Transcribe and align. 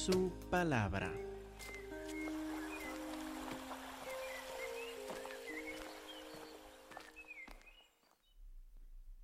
su 0.00 0.32
palabra. 0.48 1.12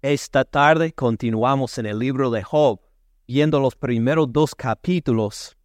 Esta 0.02 0.44
tarde 0.44 0.92
continuamos 0.92 1.78
en 1.78 1.86
el 1.86 1.98
libro 1.98 2.30
de 2.30 2.42
Job, 2.42 2.80
viendo 3.26 3.58
los 3.58 3.74
primeros 3.74 4.30
dos 4.30 4.54
capítulos. 4.54 5.56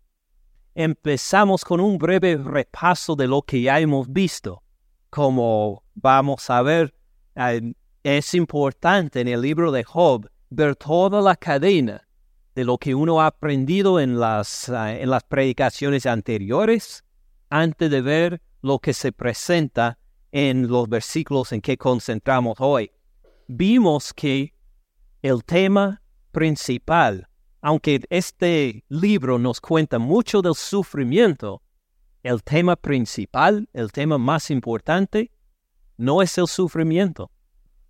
Empezamos 0.74 1.66
con 1.66 1.82
un 1.82 1.98
breve 1.98 2.38
repaso 2.38 3.18
de 3.18 3.28
lo 3.28 3.42
que 3.42 3.62
ya 3.62 3.82
hemos 3.82 4.12
visto. 4.12 4.64
Como 5.10 5.84
vamos 5.94 6.50
a 6.50 6.62
ver, 6.62 6.96
eh, 7.36 7.74
es 8.02 8.34
importante 8.34 9.20
en 9.20 9.28
el 9.28 9.42
libro 9.42 9.74
de 9.74 9.84
Job 9.84 10.30
ver 10.50 10.78
toda 10.78 11.22
la 11.22 11.36
cadena 11.36 12.08
de 12.56 12.64
lo 12.66 12.78
que 12.78 12.96
uno 12.96 13.22
ha 13.22 13.28
aprendido 13.28 14.00
en 14.00 14.20
las, 14.20 14.70
eh, 14.70 15.02
en 15.02 15.10
las 15.10 15.24
predicaciones 15.24 16.06
anteriores 16.06 17.04
antes 17.50 17.90
de 17.90 18.02
ver 18.02 18.42
lo 18.62 18.80
que 18.80 18.94
se 18.94 19.12
presenta 19.12 19.98
en 20.32 20.68
los 20.68 20.88
versículos 20.88 21.52
en 21.52 21.62
que 21.62 21.78
concentramos 21.78 22.58
hoy 22.60 22.92
vimos 23.58 24.14
que 24.14 24.54
el 25.22 25.44
tema 25.44 26.02
principal, 26.32 27.28
aunque 27.62 28.02
este 28.10 28.84
libro 28.88 29.38
nos 29.38 29.60
cuenta 29.60 30.00
mucho 30.00 30.42
del 30.42 30.56
sufrimiento, 30.56 31.62
el 32.24 32.44
tema 32.44 32.76
principal, 32.76 33.68
el 33.74 33.92
tema 33.92 34.18
más 34.18 34.50
importante, 34.52 35.32
no 35.98 36.22
es 36.22 36.38
el 36.38 36.48
sufrimiento. 36.48 37.32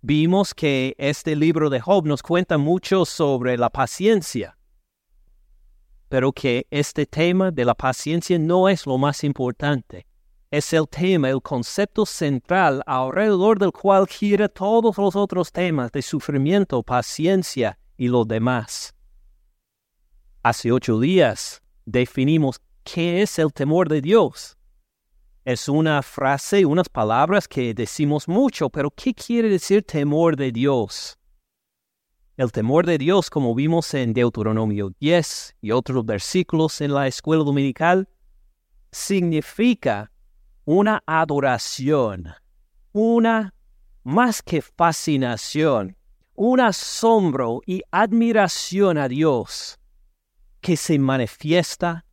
Vimos 0.02 0.52
que 0.52 0.94
este 0.98 1.36
libro 1.36 1.70
de 1.70 1.80
Job 1.80 2.06
nos 2.06 2.22
cuenta 2.22 2.58
mucho 2.58 3.04
sobre 3.04 3.56
la 3.56 3.70
paciencia, 3.70 4.58
pero 6.08 6.32
que 6.32 6.66
este 6.70 7.06
tema 7.06 7.50
de 7.50 7.64
la 7.64 7.74
paciencia 7.74 8.38
no 8.38 8.68
es 8.68 8.84
lo 8.84 8.98
más 8.98 9.24
importante 9.24 10.06
es 10.52 10.70
el 10.74 10.86
tema, 10.86 11.30
el 11.30 11.40
concepto 11.40 12.04
central 12.04 12.82
alrededor 12.86 13.58
del 13.58 13.72
cual 13.72 14.06
gira 14.06 14.50
todos 14.50 14.98
los 14.98 15.16
otros 15.16 15.50
temas 15.50 15.90
de 15.92 16.02
sufrimiento, 16.02 16.82
paciencia 16.82 17.78
y 17.96 18.08
lo 18.08 18.26
demás. 18.26 18.94
Hace 20.42 20.70
ocho 20.70 21.00
días 21.00 21.62
definimos 21.86 22.60
qué 22.84 23.22
es 23.22 23.38
el 23.38 23.50
temor 23.50 23.88
de 23.88 24.02
Dios. 24.02 24.58
Es 25.44 25.68
una 25.68 26.02
frase, 26.02 26.64
unas 26.64 26.88
palabras 26.88 27.48
que 27.48 27.74
decimos 27.74 28.28
mucho, 28.28 28.70
pero 28.70 28.92
¿qué 28.92 29.12
quiere 29.12 29.48
decir 29.48 29.82
temor 29.82 30.36
de 30.36 30.52
Dios? 30.52 31.18
El 32.36 32.52
temor 32.52 32.86
de 32.86 32.96
Dios, 32.96 33.28
como 33.28 33.52
vimos 33.52 33.92
en 33.94 34.12
Deuteronomio 34.12 34.92
10 35.00 35.56
y 35.60 35.72
otros 35.72 36.06
versículos 36.06 36.80
en 36.80 36.94
la 36.94 37.08
escuela 37.08 37.42
dominical, 37.42 38.08
significa 38.92 40.12
una 40.64 41.02
adoración, 41.06 42.28
una 42.92 43.52
más 44.04 44.42
que 44.42 44.62
fascinación, 44.62 45.96
un 46.36 46.60
asombro 46.60 47.62
y 47.66 47.82
admiración 47.90 48.96
a 48.96 49.08
Dios 49.08 49.80
que 50.60 50.76
se 50.76 51.00
manifiesta 51.00 52.04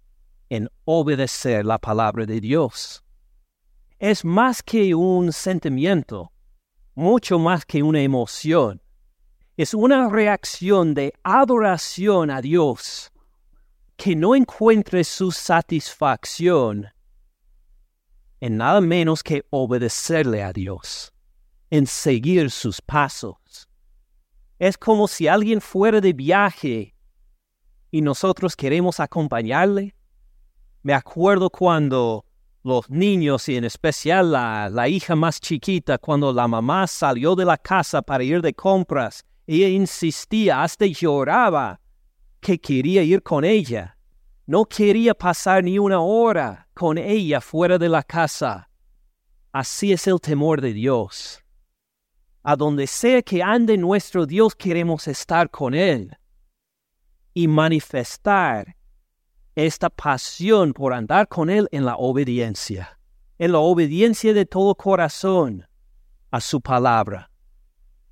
en 0.50 0.68
obedecer 0.86 1.64
la 1.64 1.78
palabra 1.78 2.26
de 2.26 2.42
Dios. 2.42 3.04
Es 4.00 4.24
más 4.24 4.64
que 4.64 4.96
un 4.96 5.34
sentimiento, 5.34 6.32
mucho 6.96 7.38
más 7.38 7.66
que 7.66 7.84
una 7.84 8.02
emoción. 8.02 8.82
Es 9.58 9.74
una 9.74 10.08
reacción 10.10 10.94
de 10.94 11.14
adoración 11.22 12.32
a 12.32 12.42
Dios 12.42 13.12
que 13.98 14.16
no 14.16 14.36
encuentre 14.36 15.04
su 15.04 15.32
satisfacción 15.32 16.88
en 18.40 18.56
nada 18.56 18.80
menos 18.80 19.22
que 19.22 19.46
obedecerle 19.50 20.44
a 20.44 20.54
Dios, 20.54 21.14
en 21.70 21.86
seguir 21.86 22.52
sus 22.52 22.82
pasos. 22.82 23.68
Es 24.60 24.78
como 24.78 25.10
si 25.10 25.28
alguien 25.28 25.60
fuera 25.60 26.00
de 26.00 26.14
viaje 26.14 26.96
y 27.92 28.02
nosotros 28.02 28.56
queremos 28.56 29.02
acompañarle. 29.02 29.94
Me 30.84 30.94
acuerdo 30.94 31.50
cuando 31.50 32.26
los 32.64 32.90
niños 32.90 33.48
y 33.50 33.56
en 33.56 33.64
especial 33.64 34.32
la, 34.32 34.70
la, 34.70 34.88
hija 34.88 35.16
más 35.16 35.40
chiquita, 35.40 35.98
cuando 35.98 36.34
la 36.34 36.48
mamá 36.48 36.88
salió 36.88 37.36
de 37.36 37.46
la 37.46 37.58
casa 37.58 38.02
para 38.02 38.24
ir 38.24 38.42
de 38.42 38.54
compras, 38.54 39.24
ella 39.48 39.70
insistía, 39.70 40.62
hasta 40.62 40.86
lloraba, 40.86 41.80
que 42.40 42.60
quería 42.60 43.04
ir 43.04 43.24
con 43.24 43.44
ella. 43.44 43.98
No 44.46 44.66
quería 44.66 45.14
pasar 45.14 45.64
ni 45.64 45.78
una 45.78 46.00
hora 46.00 46.68
con 46.74 46.98
ella 46.98 47.42
fuera 47.42 47.78
de 47.78 47.90
la 47.90 48.04
casa. 48.04 48.70
Así 49.52 49.92
es 49.92 50.08
el 50.08 50.20
temor 50.20 50.62
de 50.62 50.74
Dios. 50.74 51.44
A 52.44 52.56
donde 52.56 52.88
sea 52.88 53.22
que 53.22 53.44
ande 53.44 53.78
nuestro 53.78 54.26
Dios 54.26 54.56
queremos 54.56 55.08
estar 55.08 55.50
con 55.50 55.74
Él 55.74 56.18
y 57.34 57.48
manifestar 57.48 58.76
esta 59.66 59.90
pasión 59.90 60.74
por 60.74 60.94
andar 60.94 61.28
con 61.28 61.50
Él 61.50 61.68
en 61.72 61.86
la 61.86 61.96
obediencia, 61.96 63.00
en 63.38 63.52
la 63.52 63.60
obediencia 63.60 64.34
de 64.34 64.46
todo 64.46 64.76
corazón 64.76 65.68
a 66.32 66.42
su 66.42 66.62
palabra. 66.62 67.32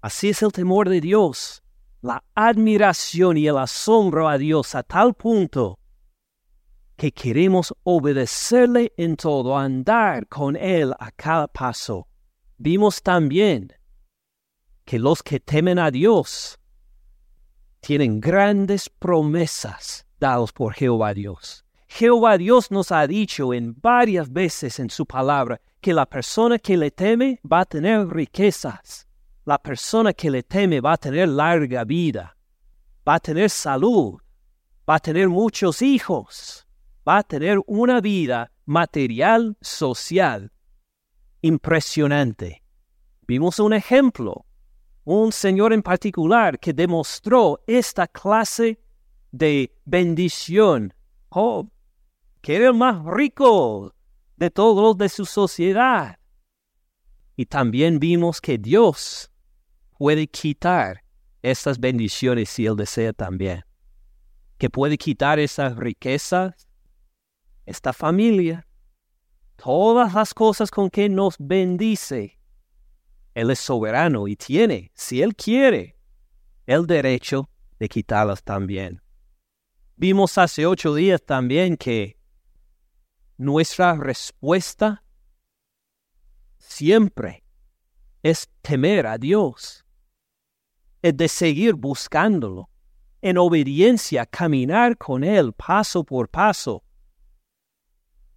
Así 0.01 0.29
es 0.29 0.41
el 0.41 0.51
temor 0.51 0.89
de 0.89 1.01
Dios, 1.01 1.61
la 2.01 2.23
admiración 2.35 3.37
y 3.37 3.47
el 3.47 3.57
asombro 3.57 4.27
a 4.27 4.37
Dios 4.37 4.75
a 4.75 4.83
tal 4.83 5.13
punto 5.13 5.79
que 6.95 7.11
queremos 7.11 7.73
obedecerle 7.83 8.91
en 8.97 9.15
todo, 9.15 9.55
andar 9.55 10.27
con 10.27 10.55
Él 10.55 10.93
a 10.99 11.11
cada 11.11 11.47
paso. 11.47 12.07
Vimos 12.57 13.03
también 13.03 13.71
que 14.83 14.97
los 14.97 15.21
que 15.21 15.39
temen 15.39 15.77
a 15.77 15.91
Dios 15.91 16.57
tienen 17.81 18.19
grandes 18.19 18.89
promesas 18.89 20.06
dadas 20.19 20.51
por 20.51 20.73
Jehová 20.73 21.13
Dios. 21.13 21.63
Jehová 21.87 22.37
Dios 22.37 22.69
nos 22.71 22.91
ha 22.91 23.07
dicho 23.07 23.53
en 23.53 23.75
varias 23.81 24.31
veces 24.31 24.79
en 24.79 24.89
su 24.89 25.05
palabra 25.05 25.59
que 25.81 25.93
la 25.93 26.05
persona 26.05 26.59
que 26.59 26.75
le 26.75 26.91
teme 26.91 27.39
va 27.49 27.61
a 27.61 27.65
tener 27.65 28.07
riquezas. 28.07 29.07
La 29.45 29.57
persona 29.57 30.13
que 30.13 30.29
le 30.29 30.43
teme 30.43 30.81
va 30.81 30.93
a 30.93 30.97
tener 30.97 31.29
larga 31.29 31.85
vida, 31.85 32.35
va 33.07 33.15
a 33.15 33.19
tener 33.19 33.49
salud, 33.49 34.19
va 34.89 34.95
a 34.95 34.99
tener 34.99 35.29
muchos 35.29 35.81
hijos 35.81 36.67
va 37.07 37.19
a 37.19 37.23
tener 37.23 37.59
una 37.67 38.01
vida 38.01 38.51
material, 38.65 39.55
social, 39.61 40.51
impresionante. 41.41 42.63
Vimos 43.25 43.59
un 43.59 43.73
ejemplo, 43.73 44.45
un 45.05 45.31
señor 45.31 45.71
en 45.71 45.81
particular 45.81 46.59
que 46.59 46.73
demostró 46.73 47.61
esta 47.65 48.07
clase 48.07 48.79
de 49.31 49.75
bendición. 49.85 50.93
Job, 51.29 51.69
que 52.41 52.55
era 52.55 52.67
el 52.67 52.73
más 52.73 53.03
rico 53.05 53.93
de 54.37 54.49
todos 54.49 54.81
los 54.81 54.97
de 54.97 55.09
su 55.09 55.25
sociedad. 55.25 56.19
Y 57.35 57.45
también 57.45 57.99
vimos 57.99 58.41
que 58.41 58.57
Dios 58.57 59.31
puede 59.97 60.27
quitar 60.27 61.03
estas 61.41 61.79
bendiciones 61.79 62.49
si 62.49 62.65
Él 62.65 62.75
desea 62.75 63.13
también. 63.13 63.63
Que 64.57 64.69
puede 64.69 64.97
quitar 64.97 65.37
esas 65.37 65.75
riquezas, 65.75 66.67
esta 67.65 67.93
familia, 67.93 68.67
todas 69.55 70.13
las 70.13 70.33
cosas 70.33 70.71
con 70.71 70.89
que 70.89 71.09
nos 71.09 71.35
bendice. 71.39 72.39
Él 73.33 73.51
es 73.51 73.59
soberano 73.59 74.27
y 74.27 74.35
tiene, 74.35 74.91
si 74.95 75.21
Él 75.21 75.35
quiere, 75.35 75.95
el 76.65 76.87
derecho 76.87 77.49
de 77.77 77.87
quitarlas 77.87 78.43
también. 78.43 79.01
Vimos 79.99 80.37
hace 80.37 80.67
ocho 80.67 80.93
días 80.93 81.23
también 81.25 81.75
que 81.75 82.19
nuestra 83.35 83.95
respuesta 83.95 85.03
siempre 86.59 87.43
es 88.21 88.47
temer 88.61 89.07
a 89.07 89.17
Dios, 89.17 89.83
es 91.01 91.17
de 91.17 91.27
seguir 91.27 91.73
buscándolo, 91.73 92.69
en 93.23 93.39
obediencia 93.39 94.27
caminar 94.27 94.97
con 94.97 95.23
Él 95.23 95.51
paso 95.53 96.03
por 96.03 96.29
paso, 96.29 96.83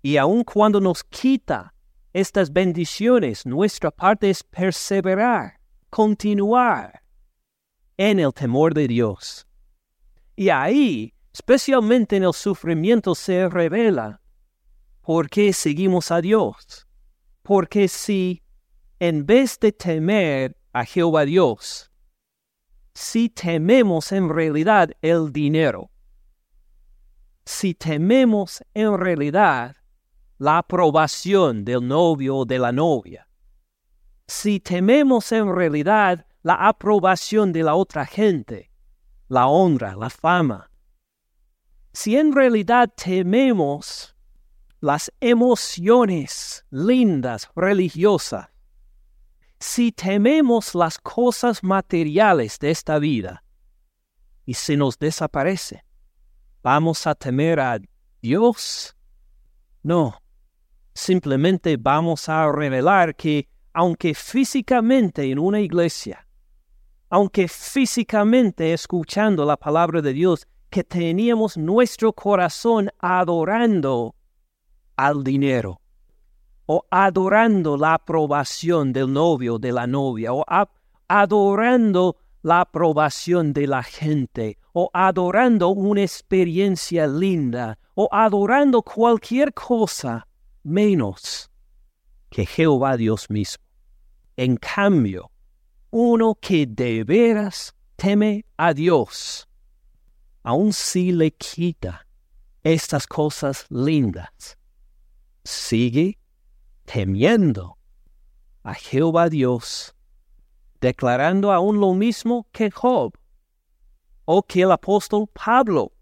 y 0.01 0.17
aun 0.17 0.45
cuando 0.45 0.81
nos 0.81 1.05
quita 1.05 1.75
estas 2.15 2.51
bendiciones, 2.51 3.45
nuestra 3.45 3.91
parte 3.91 4.31
es 4.31 4.43
perseverar, 4.43 5.61
continuar 5.91 7.03
en 7.99 8.19
el 8.19 8.33
temor 8.33 8.73
de 8.73 8.89
Dios. 8.89 9.47
Y 10.37 10.49
ahí, 10.49 11.13
especialmente 11.33 12.17
en 12.17 12.25
el 12.25 12.35
sufrimiento, 12.35 13.15
se 13.15 13.49
revela 13.49 14.21
por 15.03 15.29
qué 15.29 15.53
seguimos 15.53 16.11
a 16.11 16.21
Dios. 16.21 16.87
Porque 17.43 17.89
si 17.89 18.43
en 18.99 19.25
vez 19.25 19.59
de 19.59 19.73
temer 19.73 20.57
a 20.73 20.85
Jehová 20.85 21.25
Dios, 21.25 21.91
si 22.95 23.29
tememos 23.29 24.13
en 24.13 24.29
realidad 24.29 24.91
el 25.01 25.33
dinero, 25.33 25.91
si 27.45 27.75
tememos 27.75 28.63
en 28.75 28.99
realidad 28.99 29.77
la 30.39 30.59
aprobación 30.59 31.65
del 31.65 31.87
novio 31.87 32.39
o 32.39 32.45
de 32.45 32.59
la 32.59 32.73
novia, 32.73 33.27
si 34.27 34.61
tememos 34.61 35.33
en 35.33 35.53
realidad 35.53 36.27
la 36.43 36.55
aprobación 36.55 37.53
de 37.53 37.63
la 37.63 37.75
otra 37.75 38.07
gente, 38.07 38.71
la 39.29 39.47
honra, 39.49 39.97
la 39.97 40.09
fama, 40.09 40.70
si 41.93 42.17
en 42.17 42.33
realidad 42.33 42.91
tememos 42.95 44.15
las 44.81 45.13
emociones 45.21 46.65
lindas, 46.71 47.49
religiosas, 47.55 48.49
si 49.59 49.93
tememos 49.93 50.75
las 50.75 50.99
cosas 50.99 51.63
materiales 51.63 52.59
de 52.59 52.71
esta 52.71 52.99
vida 52.99 53.45
y 54.47 54.55
se 54.55 54.77
nos 54.77 54.99
desaparece, 54.99 55.85
¿vamos 56.63 57.07
a 57.07 57.15
temer 57.15 57.61
a 57.61 57.79
Dios? 58.23 58.97
No, 59.83 60.21
simplemente 60.95 61.77
vamos 61.77 62.29
a 62.29 62.51
revelar 62.51 63.15
que 63.15 63.49
aunque 63.73 64.15
físicamente 64.15 65.31
en 65.31 65.39
una 65.39 65.61
iglesia, 65.61 66.27
aunque 67.09 67.49
físicamente 67.49 68.73
escuchando 68.73 69.45
la 69.45 69.57
palabra 69.57 70.01
de 70.01 70.13
Dios, 70.13 70.47
que 70.71 70.85
teníamos 70.85 71.57
nuestro 71.57 72.13
corazón 72.13 72.91
adorando 72.99 74.15
al 74.97 75.25
dinero, 75.25 75.81
o 76.67 76.85
adorando 76.91 77.77
la 77.77 77.95
aprobación 77.95 78.93
del 78.93 79.13
novio, 79.13 79.59
de 79.59 79.73
la 79.73 79.87
novia, 79.87 80.33
o 80.33 80.45
adorando 81.09 82.17
la 82.43 82.61
aprobación 82.61 83.53
de 83.53 83.67
la 83.67 83.83
gente, 83.83 84.59
o 84.73 84.89
adorando 84.93 85.71
una 85.71 86.03
experiencia 86.03 87.07
linda, 87.07 87.79
o 87.95 88.09
adorando 88.13 88.83
cualquier 88.83 89.53
cosa 89.53 90.27
menos 90.63 91.51
que 92.31 92.47
Jehová 92.47 92.97
Dios 92.97 93.29
mismo. 93.29 93.65
En 94.37 94.57
cambio, 94.57 95.31
uno 95.91 96.37
que 96.41 96.67
de 96.67 97.03
veras 97.03 97.75
teme 97.97 98.45
a 98.57 98.73
Dios, 98.73 99.49
aun 100.43 100.73
si 100.73 101.13
le 101.13 101.31
quita 101.31 102.07
estas 102.63 103.07
cosas 103.07 103.67
lindas, 103.71 104.59
sigue 105.45 106.19
temiendo 106.85 107.79
a 108.63 108.75
Jehová 108.75 109.29
Dios, 109.29 109.95
declarando 110.81 111.53
aún 111.53 111.81
lo 111.81 111.95
mismo 111.95 112.47
que 112.53 112.71
Job 112.71 113.17
o 114.25 114.43
que 114.43 114.63
el 114.63 114.73
apóstol 114.73 115.27
Pablo, 115.29 115.93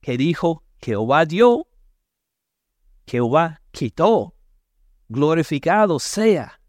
que 0.00 0.16
dijo, 0.16 0.62
Jehová 0.80 1.24
dio, 1.24 1.66
Jehová 3.06 3.60
quitó, 3.72 4.34
glorificado 5.08 5.98
sea 5.98 6.60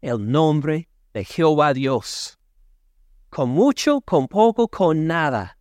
el 0.00 0.30
nombre 0.30 0.88
de 1.12 1.24
Jehová 1.24 1.72
Dios. 1.72 2.38
Con 3.30 3.50
mucho, 3.50 4.00
con 4.00 4.28
poco, 4.28 4.68
con 4.68 5.06
nada. 5.06 5.53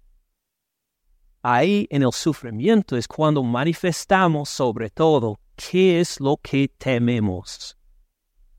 Ahí 1.45 1.87
en 1.89 2.03
el 2.03 2.13
sufrimiento 2.13 2.95
es 2.95 3.05
cuando 3.05 3.43
manifestamos 3.43 4.47
sobre 4.47 4.89
todo 4.89 5.41
¿qué 5.57 5.99
es 5.99 6.21
lo 6.21 6.37
que 6.37 6.69
tememos? 6.69 7.77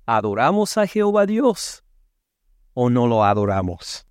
¿Adoramos 0.04 0.76
a 0.76 0.86
Jehová 0.86 1.24
Dios 1.24 1.82
o 2.74 2.90
no 2.90 3.06
lo 3.06 3.24
adoramos? 3.24 4.06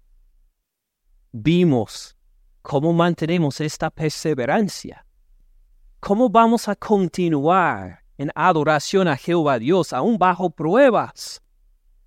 Vimos 1.32 2.18
cómo 2.64 2.94
mantenemos 2.94 3.62
esta 3.62 3.92
perseverancia. 3.92 5.06
¿Cómo 6.00 6.28
vamos 6.30 6.68
a 6.68 6.76
continuar 6.76 8.04
en 8.18 8.32
adoración 8.34 9.08
a 9.08 9.16
Jehová 9.16 9.60
Dios 9.60 9.94
aún 9.94 10.18
bajo 10.18 10.50
pruebas? 10.50 11.44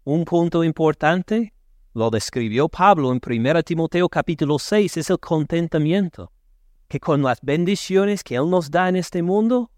Un 0.03 0.25
punto 0.25 0.65
importante, 0.65 1.55
lo 1.95 2.11
describió 2.11 2.69
Pablo 2.69 3.13
en 3.13 3.21
1 3.25 3.63
Timoteo 3.63 4.09
capítulo 4.09 4.59
6, 4.59 4.97
es 4.97 5.11
el 5.11 5.21
contentamiento, 5.21 6.33
que 6.89 7.01
con 7.01 7.23
las 7.23 7.41
bendiciones 7.43 8.23
que 8.23 8.37
Él 8.37 8.49
nos 8.49 8.71
da 8.71 8.89
en 8.89 8.97
este 8.97 9.23
mundo, 9.23 9.71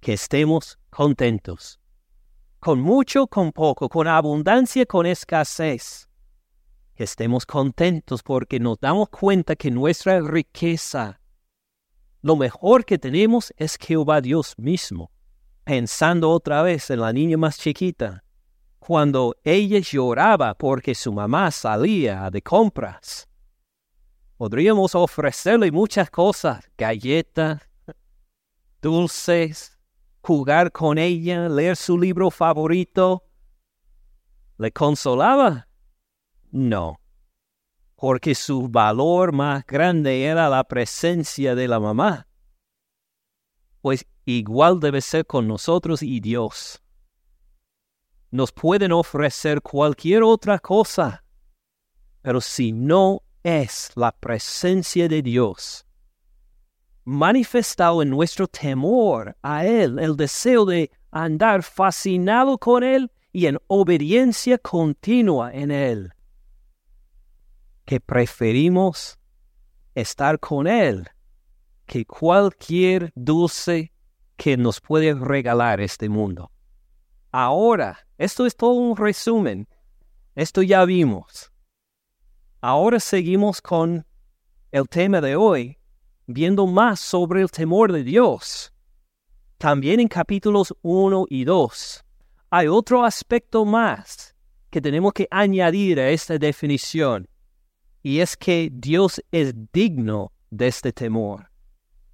que 0.00 0.14
estemos 0.14 0.78
contentos. 0.90 1.80
Con 2.58 2.80
mucho, 2.80 3.26
con 3.26 3.52
poco, 3.52 3.88
con 3.88 4.06
abundancia, 4.06 4.86
con 4.86 5.06
escasez. 5.06 6.08
Que 6.94 7.04
estemos 7.04 7.46
contentos 7.46 8.22
porque 8.22 8.60
nos 8.60 8.78
damos 8.78 9.08
cuenta 9.08 9.56
que 9.56 9.70
nuestra 9.70 10.20
riqueza, 10.20 11.20
lo 12.20 12.36
mejor 12.36 12.84
que 12.84 12.98
tenemos 12.98 13.52
es 13.56 13.76
Jehová 13.76 14.20
Dios 14.20 14.54
mismo. 14.58 15.10
Pensando 15.64 16.30
otra 16.30 16.62
vez 16.62 16.90
en 16.90 17.00
la 17.00 17.12
niña 17.12 17.36
más 17.36 17.58
chiquita, 17.58 18.24
cuando 18.78 19.36
ella 19.44 19.78
lloraba 19.78 20.54
porque 20.54 20.94
su 20.94 21.12
mamá 21.12 21.50
salía 21.50 22.30
de 22.30 22.42
compras. 22.42 23.28
Podríamos 24.42 24.96
ofrecerle 24.96 25.70
muchas 25.70 26.10
cosas, 26.10 26.68
galletas, 26.76 27.62
dulces, 28.80 29.78
jugar 30.20 30.72
con 30.72 30.98
ella, 30.98 31.48
leer 31.48 31.76
su 31.76 31.96
libro 31.96 32.28
favorito, 32.28 33.22
¿le 34.58 34.72
consolaba? 34.72 35.68
No, 36.50 36.98
porque 37.94 38.34
su 38.34 38.66
valor 38.66 39.30
más 39.30 39.64
grande 39.64 40.24
era 40.24 40.48
la 40.48 40.64
presencia 40.64 41.54
de 41.54 41.68
la 41.68 41.78
mamá. 41.78 42.26
Pues 43.80 44.04
igual 44.24 44.80
debe 44.80 45.02
ser 45.02 45.24
con 45.24 45.46
nosotros 45.46 46.02
y 46.02 46.18
Dios. 46.18 46.82
Nos 48.32 48.50
pueden 48.50 48.90
ofrecer 48.90 49.62
cualquier 49.62 50.24
otra 50.24 50.58
cosa, 50.58 51.22
pero 52.22 52.40
si 52.40 52.72
no 52.72 53.21
es 53.42 53.90
la 53.94 54.12
presencia 54.12 55.08
de 55.08 55.22
Dios, 55.22 55.86
manifestado 57.04 58.02
en 58.02 58.10
nuestro 58.10 58.46
temor 58.46 59.36
a 59.42 59.66
Él, 59.66 59.98
el 59.98 60.16
deseo 60.16 60.64
de 60.64 60.90
andar 61.10 61.62
fascinado 61.62 62.58
con 62.58 62.82
Él 62.84 63.10
y 63.32 63.46
en 63.46 63.58
obediencia 63.66 64.58
continua 64.58 65.52
en 65.52 65.70
Él. 65.70 66.12
Que 67.84 68.00
preferimos 68.00 69.18
estar 69.94 70.38
con 70.38 70.66
Él 70.66 71.08
que 71.92 72.06
cualquier 72.06 73.12
dulce 73.14 73.92
que 74.36 74.56
nos 74.56 74.80
puede 74.80 75.12
regalar 75.14 75.80
este 75.80 76.08
mundo. 76.08 76.50
Ahora, 77.30 78.06
esto 78.16 78.46
es 78.46 78.56
todo 78.56 78.72
un 78.72 78.96
resumen. 78.96 79.68
Esto 80.34 80.62
ya 80.62 80.86
vimos. 80.86 81.51
Ahora 82.64 83.00
seguimos 83.00 83.60
con 83.60 84.06
el 84.70 84.88
tema 84.88 85.20
de 85.20 85.34
hoy, 85.34 85.76
viendo 86.28 86.64
más 86.68 87.00
sobre 87.00 87.42
el 87.42 87.50
temor 87.50 87.90
de 87.90 88.04
Dios. 88.04 88.72
También 89.58 89.98
en 89.98 90.06
capítulos 90.06 90.72
1 90.82 91.26
y 91.28 91.42
2 91.42 92.04
hay 92.50 92.68
otro 92.68 93.04
aspecto 93.04 93.64
más 93.64 94.36
que 94.70 94.80
tenemos 94.80 95.12
que 95.12 95.26
añadir 95.28 95.98
a 95.98 96.10
esta 96.10 96.38
definición, 96.38 97.26
y 98.00 98.20
es 98.20 98.36
que 98.36 98.70
Dios 98.72 99.20
es 99.32 99.52
digno 99.72 100.30
de 100.50 100.68
este 100.68 100.92
temor. 100.92 101.50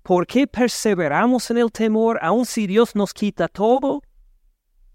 ¿Por 0.03 0.27
qué 0.27 0.47
perseveramos 0.47 1.51
en 1.51 1.59
el 1.59 1.71
temor 1.71 2.19
aun 2.23 2.47
si 2.47 2.67
Dios 2.67 2.95
nos 2.95 3.13
quita 3.13 3.49
todo? 3.49 4.01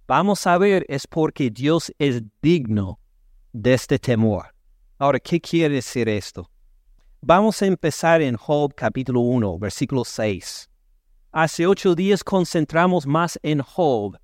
Vamos 0.08 0.48
a 0.48 0.58
ver, 0.58 0.84
es 0.90 1.06
porque 1.06 1.52
Dios 1.52 1.94
es 2.00 2.24
digno 2.42 3.00
de 3.52 3.76
este 3.76 4.00
temor. 4.00 4.53
Ahora, 5.04 5.20
¿qué 5.20 5.42
quiere 5.42 5.76
decir 5.76 6.08
esto? 6.08 6.50
Vamos 7.20 7.62
a 7.62 7.66
empezar 7.66 8.22
en 8.22 8.38
Job 8.38 8.74
capítulo 8.74 9.20
1, 9.20 9.60
versículo 9.60 10.06
6. 10.06 10.70
Hace 11.34 11.68
ocho 11.68 11.94
días 11.94 12.24
concentramos 12.24 13.06
más 13.06 13.38
en 13.44 13.60
Job. 13.60 14.18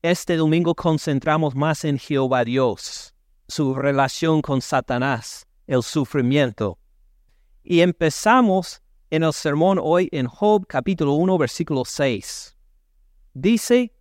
Este 0.00 0.36
domingo 0.36 0.74
concentramos 0.74 1.54
más 1.54 1.84
en 1.84 1.98
Jehová 1.98 2.42
Dios, 2.44 3.14
su 3.48 3.74
relación 3.74 4.40
con 4.40 4.62
Satanás, 4.62 5.46
el 5.66 5.82
sufrimiento. 5.82 6.78
Y 7.62 7.80
empezamos 7.80 8.80
en 9.10 9.24
el 9.24 9.34
sermón 9.34 9.78
hoy 9.78 10.08
en 10.10 10.26
Job 10.26 10.66
capítulo 10.66 11.12
1, 11.12 11.36
versículo 11.36 11.84
6. 11.84 12.56
Dice, 13.34 13.92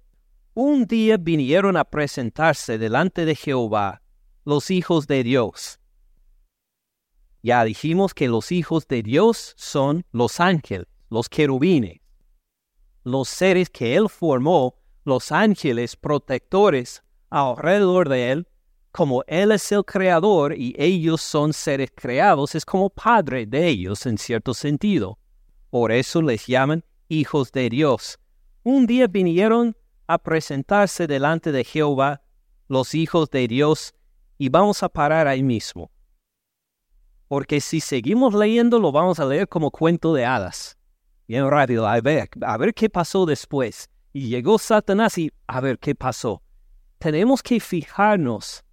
un 0.53 0.85
día 0.85 1.17
vinieron 1.17 1.75
a 1.75 1.83
presentarse 1.83 2.77
delante 2.77 3.25
de 3.25 3.35
Jehová 3.35 4.01
los 4.45 4.71
hijos 4.71 5.07
de 5.07 5.23
Dios 5.23 5.79
ya 7.45 7.63
dijimos 7.63 8.15
que 8.15 8.27
los 8.27 8.51
hijos 8.51 8.87
de 8.87 9.03
Dios 9.03 9.53
son 9.55 10.03
los 10.11 10.39
ángeles, 10.39 10.87
los 11.11 11.29
querubines, 11.29 11.99
los 13.03 13.29
seres 13.29 13.69
que 13.69 13.95
Él 13.95 14.09
formó, 14.09 14.79
los 15.03 15.31
ángeles 15.31 15.95
protectores 15.95 17.03
alrededor 17.29 18.09
de 18.09 18.31
Él, 18.31 18.47
como 18.91 19.23
Él 19.27 19.51
es 19.51 19.71
el 19.71 19.85
creador 19.85 20.57
y 20.57 20.73
ellos 20.75 21.21
son 21.21 21.53
seres 21.53 21.91
creados, 21.93 22.55
es 22.55 22.65
como 22.65 22.89
padre 22.89 23.45
de 23.45 23.67
ellos 23.67 24.07
en 24.07 24.17
cierto 24.17 24.55
sentido. 24.55 25.19
Por 25.69 25.91
eso 25.91 26.23
les 26.23 26.47
llaman 26.47 26.83
hijos 27.09 27.51
de 27.51 27.69
Dios. 27.69 28.17
Un 28.63 28.87
día 28.87 29.05
vinieron 29.05 29.77
a 30.07 30.17
presentarse 30.17 31.05
delante 31.05 31.51
de 31.51 31.63
Jehová 31.63 32.23
los 32.67 32.95
hijos 32.95 33.29
de 33.29 33.47
Dios 33.47 33.93
y 34.37 34.49
vamos 34.49 34.83
a 34.83 34.89
parar 34.89 35.27
ahí 35.27 35.43
mismo. 35.43 35.91
Porque 37.27 37.59
si 37.59 37.79
seguimos 37.79 38.33
leyendo 38.33 38.79
lo 38.79 38.91
vamos 38.91 39.19
a 39.19 39.25
leer 39.25 39.47
como 39.47 39.71
cuento 39.71 40.13
de 40.13 40.25
hadas. 40.25 40.77
Bien 41.27 41.49
rápido, 41.49 41.87
a 41.87 41.99
ver, 42.01 42.29
a 42.41 42.57
ver 42.57 42.73
qué 42.73 42.89
pasó 42.89 43.25
después. 43.25 43.89
Y 44.13 44.29
llegó 44.29 44.57
Satanás 44.57 45.17
y 45.17 45.31
a 45.47 45.59
ver 45.59 45.79
qué 45.79 45.95
pasó. 45.95 46.43
Tenemos 46.99 47.41
que 47.41 47.59
fijarnos 47.59 48.63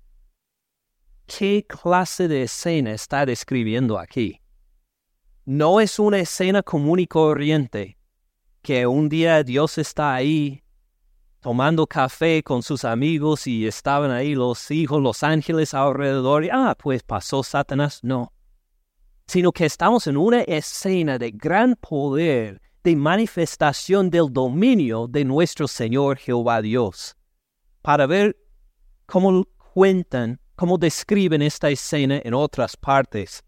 qué 1.27 1.67
clase 1.67 2.29
de 2.29 2.43
escena 2.43 2.93
está 2.93 3.25
describiendo 3.25 3.99
aquí. 3.99 4.41
No 5.45 5.81
es 5.81 5.99
una 5.99 6.19
escena 6.19 6.63
común 6.63 7.01
y 7.01 7.07
corriente, 7.07 7.99
que 8.61 8.87
un 8.87 9.09
día 9.09 9.43
Dios 9.43 9.79
está 9.79 10.15
ahí 10.15 10.62
tomando 11.43 11.89
café 11.89 12.41
con 12.45 12.63
sus 12.63 12.85
amigos 12.85 13.49
y 13.49 13.67
estaban 13.67 14.13
ahí 14.13 14.35
los 14.37 14.71
hijos, 14.71 15.03
los 15.03 15.25
ángeles 15.25 15.75
alrededor 15.75 16.45
y, 16.45 16.51
ah, 16.53 16.77
pues 16.79 17.03
pasó 17.03 17.43
Satanás. 17.43 17.99
No, 18.03 18.33
sino 19.27 19.51
que 19.51 19.67
estamos 19.67 20.07
en 20.07 20.17
una 20.17 20.43
escena 20.43 21.19
de 21.19 21.33
gran 21.33 21.75
poder, 21.75 22.63
de 22.85 22.95
manifestación 22.95 24.09
del 24.09 24.33
dominio 24.33 25.09
de 25.09 25.25
nuestro 25.25 25.67
Señor 25.67 26.17
Jehová 26.17 26.63
Dios. 26.63 27.17
Para 27.83 28.07
ver 28.07 28.37
cómo 29.07 29.45
cuentan, 29.75 30.41
cómo 30.55 30.79
describen 30.79 31.43
esta 31.43 31.71
escena 31.71 32.21
en 32.23 32.35
otras 32.35 32.77
partes. 32.77 33.43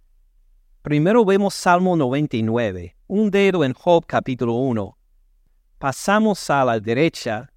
Primero 0.82 1.24
vemos 1.24 1.54
Salmo 1.54 1.96
99, 1.96 2.96
un 3.06 3.30
dedo 3.30 3.64
en 3.64 3.72
Job 3.72 4.04
capítulo 4.04 4.54
1. 4.54 4.98
Pasamos 5.78 6.50
a 6.50 6.64
la 6.64 6.80
derecha 6.80 7.53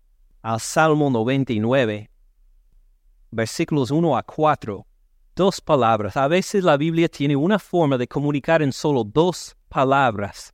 al 0.48 0.62
Salmo 0.62 1.10
99, 1.10 2.10
versículos 3.32 3.92
1 3.92 4.18
a 4.18 4.24
4. 4.24 4.88
Dos 5.36 5.60
palabras. 5.60 6.16
A 6.16 6.30
veces 6.30 6.63
la 6.63 6.77
Biblia 6.77 7.10
tiene 7.10 7.36
una 7.36 7.60
forma 7.60 7.98
de 7.98 8.08
comunicar 8.08 8.62
en 8.62 8.72
solo 8.72 9.04
dos 9.04 9.58
palabras 9.68 10.54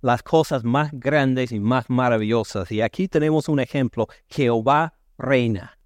las 0.00 0.22
cosas 0.22 0.62
más 0.62 0.90
grandes 0.92 1.50
y 1.50 1.58
más 1.58 1.90
maravillosas. 1.90 2.70
Y 2.70 2.82
aquí 2.82 3.08
tenemos 3.08 3.48
un 3.48 3.58
ejemplo. 3.58 4.06
Jehová 4.28 4.94
reina. 5.18 5.76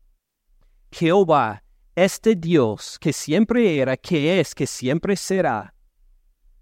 Jehová, 0.93 1.63
este 1.95 2.37
Dios 2.37 2.99
que 2.99 3.15
siempre 3.15 3.79
era, 3.79 3.97
que 3.97 4.39
es, 4.39 4.55
que 4.55 4.67
siempre 4.67 5.17
será, 5.17 5.73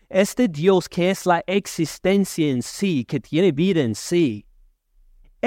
este 0.08 0.46
Dios 0.46 0.88
que 0.88 1.10
es 1.10 1.26
la 1.26 1.42
existencia 1.48 2.48
en 2.48 2.62
sí, 2.62 3.04
que 3.04 3.18
tiene 3.18 3.50
vida 3.50 3.82
en 3.82 3.96
sí, 3.96 4.46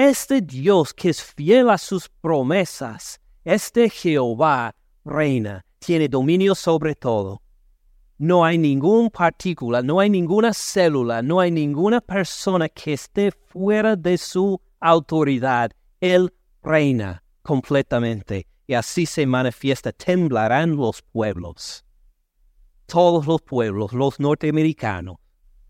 este 0.06 0.40
Dios 0.40 0.94
que 0.94 1.08
es 1.08 1.20
fiel 1.22 1.70
a 1.70 1.76
sus 1.76 2.08
promesas, 2.08 3.20
este 3.44 3.90
Jehová 3.90 4.74
reina, 5.04 5.64
tiene 5.80 6.08
dominio 6.08 6.54
sobre 6.54 6.94
todo. 6.94 7.42
No 8.18 8.44
hay 8.44 8.58
ninguna 8.58 9.10
partícula, 9.10 9.82
no 9.82 9.98
hay 9.98 10.08
ninguna 10.08 10.52
célula, 10.54 11.20
no 11.22 11.40
hay 11.40 11.50
ninguna 11.50 12.00
persona 12.00 12.68
que 12.68 12.92
esté 12.92 13.32
fuera 13.32 13.96
de 13.96 14.18
su 14.18 14.60
autoridad. 14.78 15.72
Él 16.00 16.32
reina 16.62 17.22
completamente 17.42 18.46
y 18.66 18.74
así 18.74 19.04
se 19.04 19.26
manifiesta. 19.26 19.90
Temblarán 19.90 20.76
los 20.76 21.02
pueblos 21.02 21.84
todos 22.88 23.26
los 23.26 23.42
pueblos, 23.42 23.92
los 23.92 24.18
norteamericanos, 24.18 25.18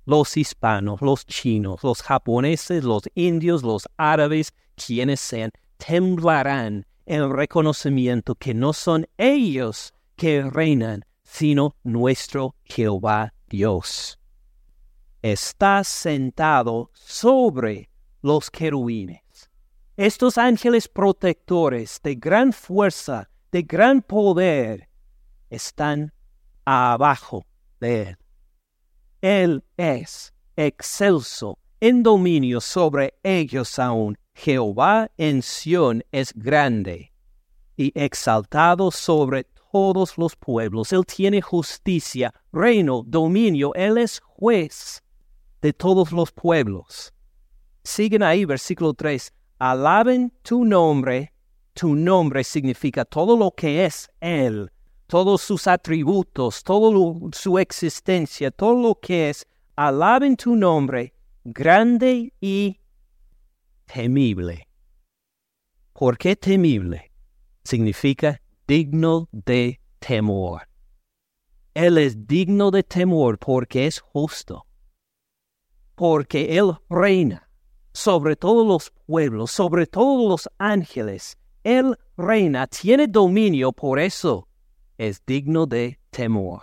los 0.09 0.39
hispanos, 0.39 1.03
los 1.03 1.27
chinos, 1.27 1.85
los 1.85 2.01
japoneses, 2.01 2.83
los 2.83 3.03
indios, 3.15 3.63
los 3.63 3.87
árabes, 3.99 4.55
quienes 4.75 5.21
sean, 5.21 5.51
temblarán 5.77 6.87
en 7.05 7.31
reconocimiento 7.31 8.35
que 8.35 8.55
no 8.55 8.73
son 8.73 9.07
ellos 9.19 9.93
que 10.17 10.41
reinan, 10.41 11.05
sino 11.25 11.77
nuestro 11.85 12.55
Jehová 12.65 13.35
Dios. 13.51 14.19
Está 15.21 15.85
sentado 15.85 16.91
sobre 16.95 17.91
los 18.23 18.51
querubines. 18.51 19.51
Estos 19.99 20.39
ángeles 20.39 20.89
protectores 20.89 22.01
de 22.03 22.15
gran 22.15 22.55
fuerza, 22.55 23.29
de 23.53 23.61
gran 23.61 24.01
poder, 24.01 24.89
están 25.51 26.15
abajo 26.65 27.45
de 27.79 28.03
él. 28.05 28.19
Él 29.21 29.65
es 29.77 30.33
excelso 30.57 31.59
en 31.81 32.03
dominio 32.03 32.61
sobre 32.61 33.15
ellos 33.23 33.79
aún. 33.79 34.17
Jehová 34.35 35.11
en 35.17 35.43
Sión 35.43 36.05
es 36.13 36.33
grande 36.33 37.13
y 37.77 37.93
exaltado 38.01 38.93
sobre 38.93 39.45
todos 39.73 40.17
los 40.17 40.37
pueblos. 40.37 40.93
Él 40.93 41.05
tiene 41.05 41.43
justicia, 41.43 42.33
reino, 42.53 43.03
dominio. 43.05 43.75
Él 43.75 43.99
es 43.99 44.21
juez 44.21 45.03
de 45.61 45.73
todos 45.73 46.13
los 46.13 46.31
pueblos. 46.31 47.13
Siguen 47.83 48.23
ahí, 48.23 48.45
versículo 48.45 48.95
3. 48.95 49.33
Alaben 49.59 50.33
tu 50.43 50.65
nombre. 50.65 51.33
Tu 51.73 51.97
nombre 51.97 52.45
significa 52.45 53.05
todo 53.05 53.37
lo 53.37 53.51
que 53.51 53.85
es 53.85 54.09
Él 54.21 54.71
todos 55.09 55.41
sus 55.41 55.67
atributos, 55.67 56.63
toda 56.63 56.93
su 57.33 57.59
existencia, 57.59 58.51
todo 58.51 58.81
lo 58.81 58.95
que 59.01 59.31
es, 59.31 59.47
alaben 59.75 60.37
tu 60.37 60.55
nombre, 60.55 61.15
grande 61.45 62.33
y 62.41 62.79
temible. 63.87 64.69
¿Por 65.95 66.19
qué 66.19 66.37
temible? 66.37 67.11
Significa 67.65 68.41
digno 68.67 69.29
de 69.33 69.81
temor. 69.99 70.69
Él 71.73 71.97
es 71.97 72.27
digno 72.27 72.71
de 72.71 72.83
temor 72.83 73.39
porque 73.39 73.87
es 73.87 74.01
justo, 74.01 74.67
porque 75.95 76.59
Él 76.59 76.75
reina 76.91 77.49
sobre 77.95 78.37
todos 78.37 78.67
los 78.67 78.91
pueblos, 79.07 79.53
sobre 79.53 79.87
todos 79.87 80.29
los 80.29 80.49
ángeles. 80.59 81.39
Él 81.65 81.99
reina, 82.17 82.67
tiene 82.67 83.07
dominio, 83.07 83.73
por 83.73 83.99
eso 83.99 84.48
es 84.99 85.25
digno 85.25 85.67
de 85.67 85.99
temor. 86.11 86.63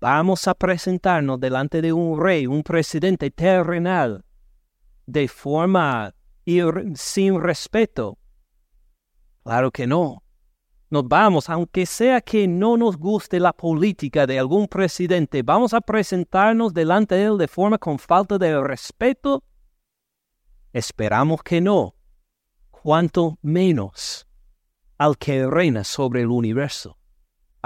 Vamos 0.00 0.46
a 0.48 0.54
presentarnos 0.54 1.40
delante 1.40 1.80
de 1.80 1.92
un 1.92 2.20
rey, 2.20 2.46
un 2.46 2.62
presidente 2.62 3.30
terrenal, 3.30 4.24
de 5.06 5.28
forma 5.28 6.14
sin 6.94 7.40
respeto. 7.40 8.18
Claro 9.44 9.70
que 9.70 9.86
no. 9.86 10.22
Nos 10.90 11.08
vamos, 11.08 11.48
aunque 11.48 11.86
sea 11.86 12.20
que 12.20 12.46
no 12.46 12.76
nos 12.76 12.96
guste 12.96 13.40
la 13.40 13.52
política 13.52 14.26
de 14.26 14.38
algún 14.38 14.68
presidente, 14.68 15.42
vamos 15.42 15.72
a 15.74 15.80
presentarnos 15.80 16.74
delante 16.74 17.14
de 17.14 17.24
él 17.24 17.38
de 17.38 17.48
forma 17.48 17.78
con 17.78 17.98
falta 17.98 18.36
de 18.36 18.60
respeto. 18.62 19.42
Esperamos 20.72 21.42
que 21.42 21.60
no, 21.60 21.94
cuanto 22.70 23.38
menos 23.40 24.26
al 24.98 25.16
que 25.16 25.46
reina 25.46 25.82
sobre 25.84 26.22
el 26.22 26.28
universo. 26.28 26.98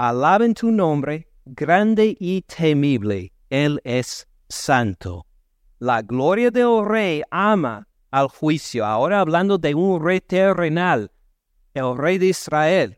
Alaben 0.01 0.53
tu 0.53 0.71
nombre, 0.71 1.27
grande 1.45 2.15
y 2.21 2.41
temible. 2.43 3.33
Él 3.49 3.81
es 3.83 4.25
santo. 4.47 5.25
La 5.79 6.01
gloria 6.01 6.49
del 6.51 6.85
rey 6.85 7.21
ama 7.31 7.85
al 8.09 8.29
juicio. 8.29 8.85
Ahora 8.85 9.19
hablando 9.19 9.57
de 9.57 9.75
un 9.75 10.01
rey 10.01 10.21
terrenal, 10.21 11.11
el 11.73 11.97
rey 11.97 12.17
de 12.17 12.27
Israel. 12.27 12.97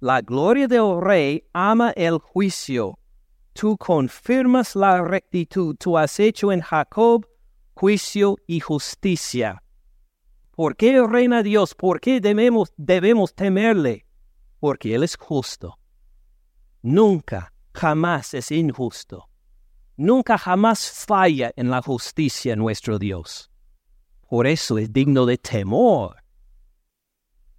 La 0.00 0.20
gloria 0.20 0.68
del 0.68 1.00
rey 1.00 1.48
ama 1.54 1.94
el 1.96 2.18
juicio. 2.18 2.98
Tú 3.54 3.78
confirmas 3.78 4.76
la 4.76 5.00
rectitud. 5.00 5.74
Tú 5.78 5.96
has 5.96 6.20
hecho 6.20 6.52
en 6.52 6.60
Jacob 6.60 7.26
juicio 7.72 8.36
y 8.46 8.60
justicia. 8.60 9.62
¿Por 10.50 10.76
qué 10.76 11.00
reina 11.06 11.42
Dios? 11.42 11.74
¿Por 11.74 11.98
qué 11.98 12.20
debemos, 12.20 12.74
debemos 12.76 13.34
temerle? 13.34 14.04
Porque 14.60 14.94
Él 14.94 15.02
es 15.02 15.16
justo 15.16 15.78
nunca, 16.82 17.52
jamás 17.74 18.34
es 18.34 18.50
injusto. 18.50 19.28
Nunca 19.96 20.38
jamás 20.38 20.90
falla 21.06 21.52
en 21.56 21.70
la 21.70 21.82
justicia 21.82 22.54
nuestro 22.54 22.98
Dios. 22.98 23.50
Por 24.28 24.46
eso 24.46 24.78
es 24.78 24.92
digno 24.92 25.26
de 25.26 25.38
temor. 25.38 26.16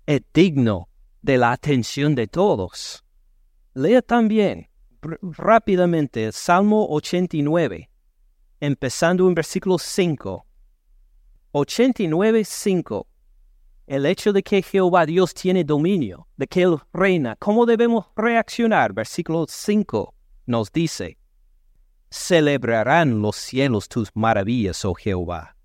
Es 0.06 0.22
digno 0.34 0.88
de 1.22 1.38
la 1.38 1.52
atención 1.52 2.16
de 2.16 2.28
todos. 2.28 3.04
Lea 3.74 4.02
también 4.02 4.70
rápidamente 5.22 6.26
el 6.26 6.34
Salmo 6.34 6.88
89, 6.90 7.90
empezando 8.60 9.28
en 9.28 9.36
versículo 9.36 9.78
5. 9.78 10.46
89, 11.52 12.46
5 12.46 13.08
el 13.90 14.06
hecho 14.06 14.32
de 14.32 14.44
que 14.44 14.62
Jehová 14.62 15.08
Dios 15.08 15.34
tiene 15.34 15.64
dominio, 15.64 16.28
de 16.38 16.46
que 16.46 16.62
Él 16.62 16.78
reina, 16.94 17.36
¿cómo 17.40 17.66
debemos 17.66 18.06
reaccionar? 18.16 18.94
Versículo 18.94 19.48
5 19.50 20.14
nos 20.46 20.72
dice, 20.72 21.18
celebrarán 22.12 23.20
los 23.20 23.36
cielos 23.36 23.90
tus 23.90 24.12
maravillas, 24.14 24.86
oh 24.86 24.94
Jehová. 24.94 25.56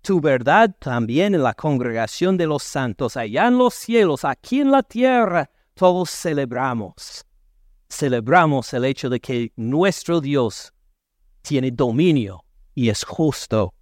Tu 0.00 0.20
verdad 0.20 0.72
también 0.78 1.34
en 1.34 1.42
la 1.42 1.54
congregación 1.54 2.36
de 2.36 2.46
los 2.46 2.62
santos, 2.62 3.16
allá 3.16 3.48
en 3.48 3.58
los 3.58 3.74
cielos, 3.74 4.24
aquí 4.24 4.60
en 4.60 4.70
la 4.70 4.84
tierra, 4.84 5.50
todos 5.74 6.08
celebramos. 6.08 7.24
Celebramos 7.88 8.72
el 8.74 8.84
hecho 8.84 9.10
de 9.10 9.18
que 9.18 9.52
nuestro 9.56 10.20
Dios 10.20 10.72
tiene 11.42 11.72
dominio 11.72 12.44
y 12.76 12.90
es 12.90 13.02
justo. 13.02 13.74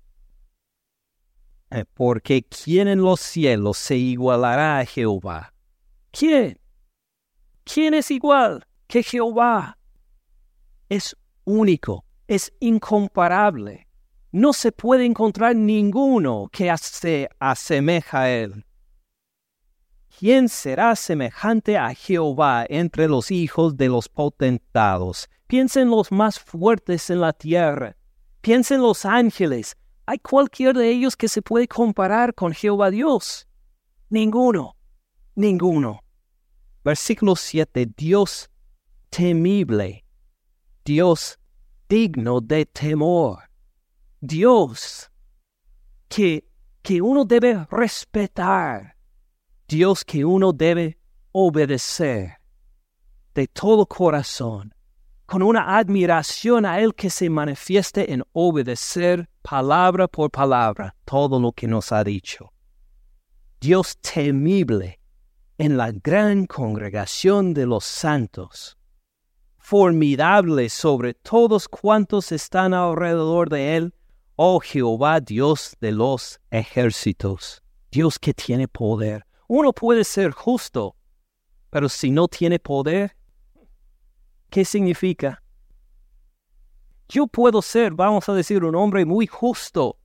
Eh, 1.70 1.84
porque 1.94 2.42
¿quién 2.42 2.88
en 2.88 3.00
los 3.00 3.20
cielos 3.20 3.78
se 3.78 3.96
igualará 3.96 4.80
a 4.80 4.84
Jehová? 4.84 5.52
¿Quién? 6.10 6.58
¿Quién 7.62 7.94
es 7.94 8.10
igual 8.10 8.66
que 8.88 9.04
Jehová? 9.04 9.78
Es 10.88 11.16
único, 11.44 12.04
es 12.26 12.52
incomparable. 12.58 13.86
No 14.32 14.52
se 14.52 14.72
puede 14.72 15.04
encontrar 15.04 15.54
ninguno 15.54 16.48
que 16.50 16.74
se 16.78 17.28
asemeja 17.38 18.22
a 18.22 18.30
él. 18.30 18.64
¿Quién 20.18 20.48
será 20.48 20.96
semejante 20.96 21.78
a 21.78 21.94
Jehová 21.94 22.66
entre 22.68 23.08
los 23.08 23.30
hijos 23.30 23.76
de 23.76 23.88
los 23.88 24.08
potentados? 24.08 25.28
Piensen 25.46 25.88
los 25.88 26.12
más 26.12 26.38
fuertes 26.38 27.10
en 27.10 27.20
la 27.20 27.32
tierra. 27.32 27.96
Piensen 28.40 28.82
los 28.82 29.04
ángeles. 29.04 29.76
¿Hay 30.10 30.18
cualquier 30.18 30.76
de 30.76 30.90
ellos 30.90 31.16
que 31.16 31.28
se 31.28 31.40
puede 31.40 31.68
comparar 31.68 32.34
con 32.34 32.52
Jehová 32.52 32.90
Dios? 32.90 33.46
Ninguno. 34.08 34.74
Ninguno. 35.36 36.00
Versículo 36.82 37.36
7. 37.36 37.86
Dios 37.96 38.50
temible. 39.08 40.04
Dios 40.84 41.38
digno 41.88 42.40
de 42.40 42.66
temor. 42.66 43.38
Dios 44.20 45.12
que, 46.08 46.44
que 46.82 47.00
uno 47.00 47.24
debe 47.24 47.68
respetar. 47.70 48.96
Dios 49.68 50.04
que 50.04 50.24
uno 50.24 50.52
debe 50.52 50.98
obedecer 51.30 52.40
de 53.32 53.46
todo 53.46 53.86
corazón, 53.86 54.74
con 55.30 55.44
una 55.44 55.78
admiración 55.78 56.66
a 56.66 56.80
Él 56.80 56.92
que 56.92 57.08
se 57.08 57.30
manifieste 57.30 58.12
en 58.12 58.24
obedecer 58.32 59.30
palabra 59.42 60.08
por 60.08 60.28
palabra 60.28 60.96
todo 61.04 61.38
lo 61.38 61.52
que 61.52 61.68
nos 61.68 61.92
ha 61.92 62.02
dicho. 62.02 62.52
Dios 63.60 63.96
temible 63.98 64.98
en 65.56 65.76
la 65.76 65.92
gran 65.92 66.46
congregación 66.46 67.54
de 67.54 67.64
los 67.64 67.84
santos, 67.84 68.76
formidable 69.56 70.68
sobre 70.68 71.14
todos 71.14 71.68
cuantos 71.68 72.32
están 72.32 72.74
alrededor 72.74 73.50
de 73.50 73.76
Él, 73.76 73.94
oh 74.34 74.58
Jehová 74.58 75.20
Dios 75.20 75.76
de 75.80 75.92
los 75.92 76.40
ejércitos, 76.50 77.62
Dios 77.92 78.18
que 78.18 78.34
tiene 78.34 78.66
poder. 78.66 79.24
Uno 79.46 79.72
puede 79.72 80.02
ser 80.02 80.32
justo, 80.32 80.96
pero 81.70 81.88
si 81.88 82.10
no 82.10 82.26
tiene 82.26 82.58
poder, 82.58 83.14
¿qué 84.50 84.64
significa? 84.64 85.42
Yo 87.08 87.26
puedo 87.26 87.62
ser, 87.62 87.92
vamos 87.92 88.28
a 88.28 88.34
decir, 88.34 88.62
un 88.62 88.74
hombre 88.74 89.04
muy 89.04 89.26
justo, 89.26 89.98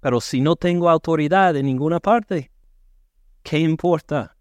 pero 0.00 0.20
si 0.20 0.40
no 0.40 0.56
tengo 0.56 0.88
autoridad 0.88 1.56
en 1.56 1.66
ninguna 1.66 1.98
parte, 1.98 2.52
¿qué 3.42 3.58
importa? 3.58 4.36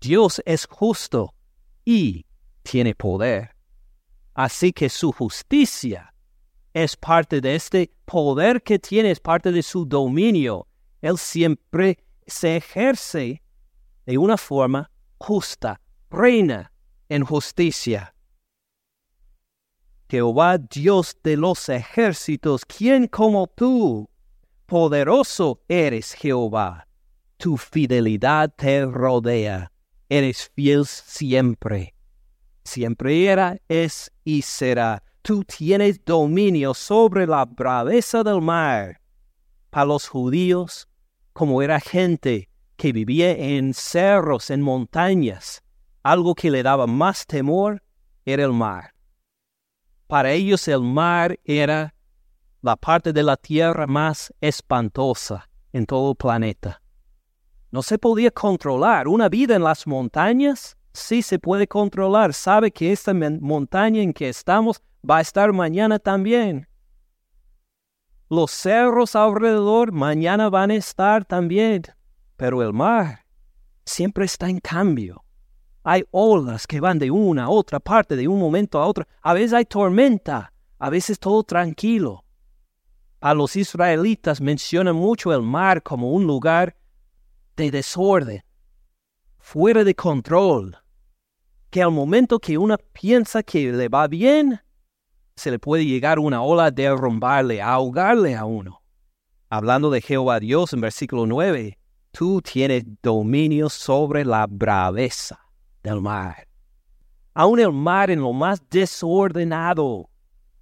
Dios 0.00 0.42
es 0.46 0.66
justo 0.66 1.34
y 1.84 2.26
tiene 2.62 2.94
poder. 2.94 3.54
Así 4.34 4.72
que 4.72 4.88
su 4.88 5.12
justicia 5.12 6.14
es 6.72 6.96
parte 6.96 7.40
de 7.40 7.54
este 7.54 7.92
poder 8.04 8.62
que 8.62 8.78
tiene, 8.78 9.10
es 9.10 9.20
parte 9.20 9.52
de 9.52 9.62
su 9.62 9.84
dominio. 9.84 10.66
Él 11.00 11.18
siempre 11.18 11.98
se 12.26 12.56
ejerce 12.56 13.42
de 14.06 14.18
una 14.18 14.36
forma 14.36 14.90
justa, 15.18 15.80
reina 16.10 16.69
en 17.10 17.24
justicia. 17.24 18.14
Jehová 20.08 20.58
Dios 20.58 21.16
de 21.22 21.36
los 21.36 21.68
ejércitos, 21.68 22.64
¿quién 22.64 23.06
como 23.06 23.46
tú? 23.48 24.08
Poderoso 24.66 25.60
eres 25.68 26.12
Jehová, 26.14 26.86
tu 27.36 27.56
fidelidad 27.56 28.52
te 28.56 28.86
rodea, 28.86 29.70
eres 30.08 30.50
fiel 30.54 30.86
siempre. 30.86 31.94
Siempre 32.64 33.26
era, 33.26 33.58
es 33.68 34.12
y 34.24 34.42
será. 34.42 35.02
Tú 35.22 35.42
tienes 35.44 36.04
dominio 36.04 36.74
sobre 36.74 37.26
la 37.26 37.44
braveza 37.44 38.22
del 38.22 38.40
mar. 38.40 39.00
Para 39.70 39.86
los 39.86 40.08
judíos, 40.08 40.88
como 41.32 41.62
era 41.62 41.80
gente 41.80 42.48
que 42.76 42.92
vivía 42.92 43.32
en 43.32 43.74
cerros, 43.74 44.50
en 44.50 44.62
montañas, 44.62 45.62
algo 46.02 46.34
que 46.34 46.50
le 46.50 46.62
daba 46.62 46.86
más 46.86 47.26
temor 47.26 47.82
era 48.24 48.44
el 48.44 48.52
mar. 48.52 48.94
Para 50.06 50.32
ellos 50.32 50.66
el 50.68 50.82
mar 50.82 51.38
era 51.44 51.94
la 52.62 52.76
parte 52.76 53.12
de 53.12 53.22
la 53.22 53.36
tierra 53.36 53.86
más 53.86 54.32
espantosa 54.40 55.48
en 55.72 55.86
todo 55.86 56.10
el 56.10 56.16
planeta. 56.16 56.82
No 57.70 57.82
se 57.82 57.98
podía 57.98 58.30
controlar. 58.30 59.06
Una 59.06 59.28
vida 59.28 59.54
en 59.54 59.62
las 59.62 59.86
montañas 59.86 60.76
sí 60.92 61.22
se 61.22 61.38
puede 61.38 61.68
controlar. 61.68 62.34
Sabe 62.34 62.72
que 62.72 62.92
esta 62.92 63.14
montaña 63.14 64.02
en 64.02 64.12
que 64.12 64.28
estamos 64.28 64.82
va 65.08 65.18
a 65.18 65.20
estar 65.20 65.52
mañana 65.52 65.98
también. 65.98 66.66
Los 68.28 68.50
cerros 68.50 69.16
alrededor 69.16 69.92
mañana 69.92 70.50
van 70.50 70.70
a 70.70 70.74
estar 70.74 71.24
también, 71.24 71.82
pero 72.36 72.62
el 72.62 72.72
mar 72.72 73.24
siempre 73.84 74.24
está 74.24 74.48
en 74.48 74.60
cambio. 74.60 75.24
Hay 75.82 76.04
olas 76.10 76.66
que 76.66 76.80
van 76.80 76.98
de 76.98 77.10
una 77.10 77.44
a 77.44 77.48
otra 77.48 77.80
parte, 77.80 78.14
de 78.16 78.28
un 78.28 78.38
momento 78.38 78.78
a 78.78 78.86
otro. 78.86 79.06
A 79.22 79.32
veces 79.32 79.54
hay 79.54 79.64
tormenta, 79.64 80.52
a 80.78 80.90
veces 80.90 81.18
todo 81.18 81.42
tranquilo. 81.42 82.24
A 83.20 83.32
los 83.34 83.56
israelitas 83.56 84.40
mencionan 84.40 84.96
mucho 84.96 85.32
el 85.32 85.42
mar 85.42 85.82
como 85.82 86.12
un 86.12 86.26
lugar 86.26 86.76
de 87.56 87.70
desorden, 87.70 88.42
fuera 89.38 89.84
de 89.84 89.94
control, 89.94 90.76
que 91.70 91.82
al 91.82 91.90
momento 91.90 92.38
que 92.38 92.56
uno 92.58 92.76
piensa 92.92 93.42
que 93.42 93.72
le 93.72 93.88
va 93.88 94.06
bien, 94.06 94.60
se 95.36 95.50
le 95.50 95.58
puede 95.58 95.84
llegar 95.86 96.18
una 96.18 96.42
ola 96.42 96.66
a 96.66 96.70
derrumbarle, 96.70 97.60
ahogarle 97.62 98.36
a 98.36 98.44
uno. 98.44 98.82
Hablando 99.48 99.90
de 99.90 100.00
Jehová 100.00 100.40
Dios 100.40 100.72
en 100.72 100.80
versículo 100.82 101.26
9, 101.26 101.78
tú 102.12 102.40
tienes 102.40 102.84
dominio 103.02 103.68
sobre 103.68 104.24
la 104.24 104.46
braveza 104.46 105.49
del 105.82 106.00
mar. 106.00 106.46
Aún 107.34 107.60
el 107.60 107.72
mar 107.72 108.10
en 108.10 108.20
lo 108.20 108.32
más 108.32 108.62
desordenado, 108.68 110.10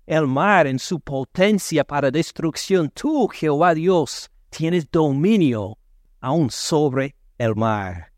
el 0.07 0.27
mar 0.27 0.67
en 0.67 0.79
su 0.79 1.01
potencia 1.01 1.85
para 1.85 2.11
destrucción, 2.11 2.91
tú, 2.91 3.29
Jehová 3.29 3.75
Dios, 3.75 4.31
tienes 4.51 4.91
dominio 4.91 5.79
aún 6.21 6.51
sobre 6.51 7.17
el 7.37 7.55
mar. 7.55 8.13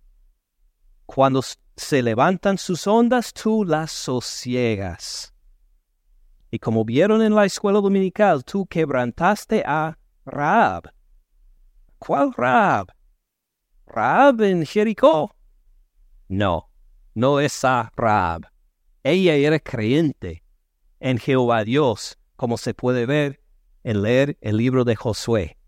Cuando 1.07 1.43
se 1.77 2.03
levantan 2.03 2.59
sus 2.59 2.87
ondas, 2.87 3.33
tú 3.33 3.65
las 3.65 3.91
sosiegas. 3.91 5.35
Y 6.51 6.59
como 6.59 6.85
vieron 6.85 7.23
en 7.23 7.35
la 7.35 7.45
escuela 7.45 7.81
dominical, 7.81 8.45
tú 8.45 8.67
quebrantaste 8.67 9.63
a 9.67 9.97
Raab. 10.25 10.93
¿Cuál 11.99 12.33
Raab? 12.35 12.89
¿Raab 13.87 14.43
en 14.43 14.65
Jericó? 14.65 15.35
No, 16.29 16.70
no 17.21 17.39
es 17.39 17.65
a 17.65 17.93
Raab. 17.97 18.47
Ella 19.05 19.35
era 19.35 19.59
creyente 19.59 20.43
en 21.01 21.19
Jehová 21.19 21.65
Dios, 21.65 22.19
como 22.37 22.57
se 22.57 22.73
puede 22.73 23.05
ver 23.05 23.41
en 23.85 24.03
leer 24.03 24.39
el 24.41 24.57
libro 24.57 24.85
de 24.85 24.97
Josué. 24.97 25.59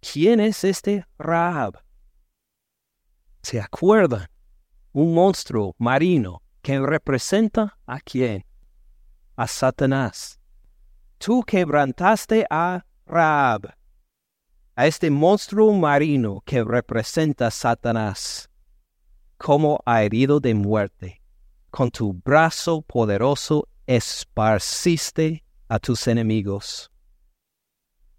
¿Quién 0.00 0.40
es 0.40 0.62
este 0.64 1.06
Raab? 1.18 1.82
¿Se 3.42 3.60
acuerdan? 3.60 4.28
Un 4.92 5.14
monstruo 5.14 5.74
marino 5.78 6.42
que 6.60 6.78
representa 6.78 7.78
a 7.86 8.00
quién? 8.00 8.44
a 9.40 9.46
Satanás. 9.46 10.38
Tú 11.16 11.42
quebrantaste 11.42 12.46
a 12.50 12.84
Raab, 13.06 13.74
a 14.76 14.86
este 14.86 15.10
monstruo 15.10 15.72
marino 15.72 16.42
que 16.44 16.62
representa 16.62 17.46
a 17.46 17.50
Satanás, 17.50 18.49
como 19.40 19.82
herido 19.86 20.38
de 20.38 20.52
muerte. 20.52 21.22
Con 21.70 21.90
tu 21.90 22.12
brazo 22.12 22.82
poderoso 22.82 23.66
esparciste 23.86 25.42
a 25.66 25.78
tus 25.78 26.06
enemigos. 26.08 26.90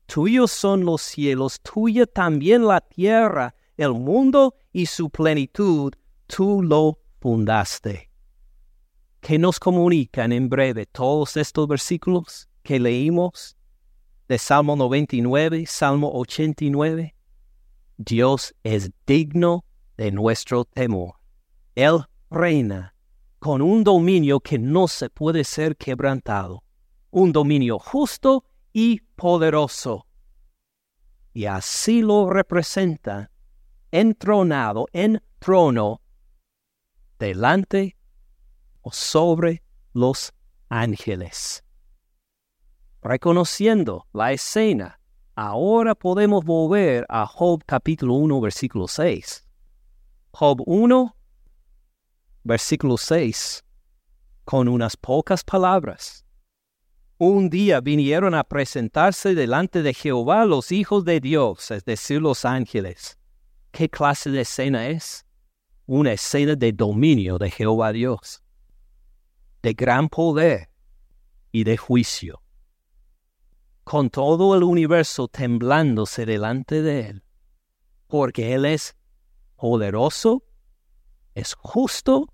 Tuyos 0.07 0.51
son 0.51 0.84
los 0.84 1.03
cielos, 1.03 1.62
tuya 1.62 2.07
también 2.07 2.65
la 2.65 2.81
tierra, 2.81 3.53
el 3.77 3.93
mundo 3.93 4.55
y 4.73 4.88
su 4.88 5.12
plenitud, 5.12 5.93
tú 6.25 6.63
lo 6.63 6.97
fundaste. 7.19 8.10
¿Qué 9.19 9.38
nos 9.38 9.60
comunican 9.60 10.31
en 10.31 10.49
breve 10.49 10.88
todos 10.88 11.38
estos 11.38 11.67
versículos 11.67 12.49
que 12.63 12.79
leímos 12.79 13.55
de 14.27 14.39
Salmo 14.39 14.75
99, 14.75 15.67
Salmo 15.67 16.12
89? 16.13 17.13
Dios 17.97 18.55
es 18.63 18.89
digno 19.05 19.65
de 20.01 20.11
nuestro 20.11 20.65
temor. 20.65 21.13
Él 21.75 22.05
reina 22.31 22.95
con 23.37 23.61
un 23.61 23.83
dominio 23.83 24.39
que 24.39 24.57
no 24.57 24.87
se 24.87 25.11
puede 25.11 25.43
ser 25.43 25.77
quebrantado, 25.77 26.63
un 27.11 27.31
dominio 27.31 27.77
justo 27.77 28.43
y 28.73 29.01
poderoso. 29.15 30.07
Y 31.33 31.45
así 31.45 32.01
lo 32.01 32.31
representa 32.31 33.29
entronado 33.91 34.87
en 34.91 35.21
trono 35.37 36.01
delante 37.19 37.95
o 38.81 38.91
sobre 38.91 39.61
los 39.93 40.33
ángeles. 40.67 41.63
Reconociendo 43.03 44.07
la 44.13 44.31
escena, 44.31 44.99
ahora 45.35 45.93
podemos 45.93 46.43
volver 46.43 47.05
a 47.07 47.27
Job 47.27 47.61
capítulo 47.67 48.15
1, 48.15 48.41
versículo 48.41 48.87
6. 48.87 49.45
Job 50.33 50.63
1, 50.65 51.15
versículo 52.43 52.97
6, 52.97 53.63
con 54.45 54.67
unas 54.69 54.95
pocas 54.95 55.43
palabras. 55.43 56.25
Un 57.17 57.49
día 57.49 57.81
vinieron 57.81 58.33
a 58.33 58.43
presentarse 58.43 59.35
delante 59.35 59.83
de 59.83 59.93
Jehová 59.93 60.45
los 60.45 60.71
hijos 60.71 61.03
de 61.03 61.19
Dios, 61.19 61.69
es 61.71 61.83
decir, 61.83 62.21
los 62.21 62.45
ángeles. 62.45 63.19
¿Qué 63.71 63.89
clase 63.89 64.31
de 64.31 64.41
escena 64.41 64.87
es? 64.87 65.25
Una 65.85 66.13
escena 66.13 66.55
de 66.55 66.71
dominio 66.71 67.37
de 67.37 67.51
Jehová 67.51 67.91
Dios, 67.91 68.41
de 69.61 69.73
gran 69.73 70.07
poder 70.07 70.69
y 71.51 71.65
de 71.65 71.75
juicio, 71.75 72.41
con 73.83 74.09
todo 74.09 74.55
el 74.55 74.63
universo 74.63 75.27
temblándose 75.27 76.25
delante 76.25 76.81
de 76.81 77.01
él, 77.01 77.23
porque 78.07 78.53
él 78.53 78.65
es 78.65 78.95
poderoso 79.62 80.43
es 81.36 81.54
justo 81.54 82.34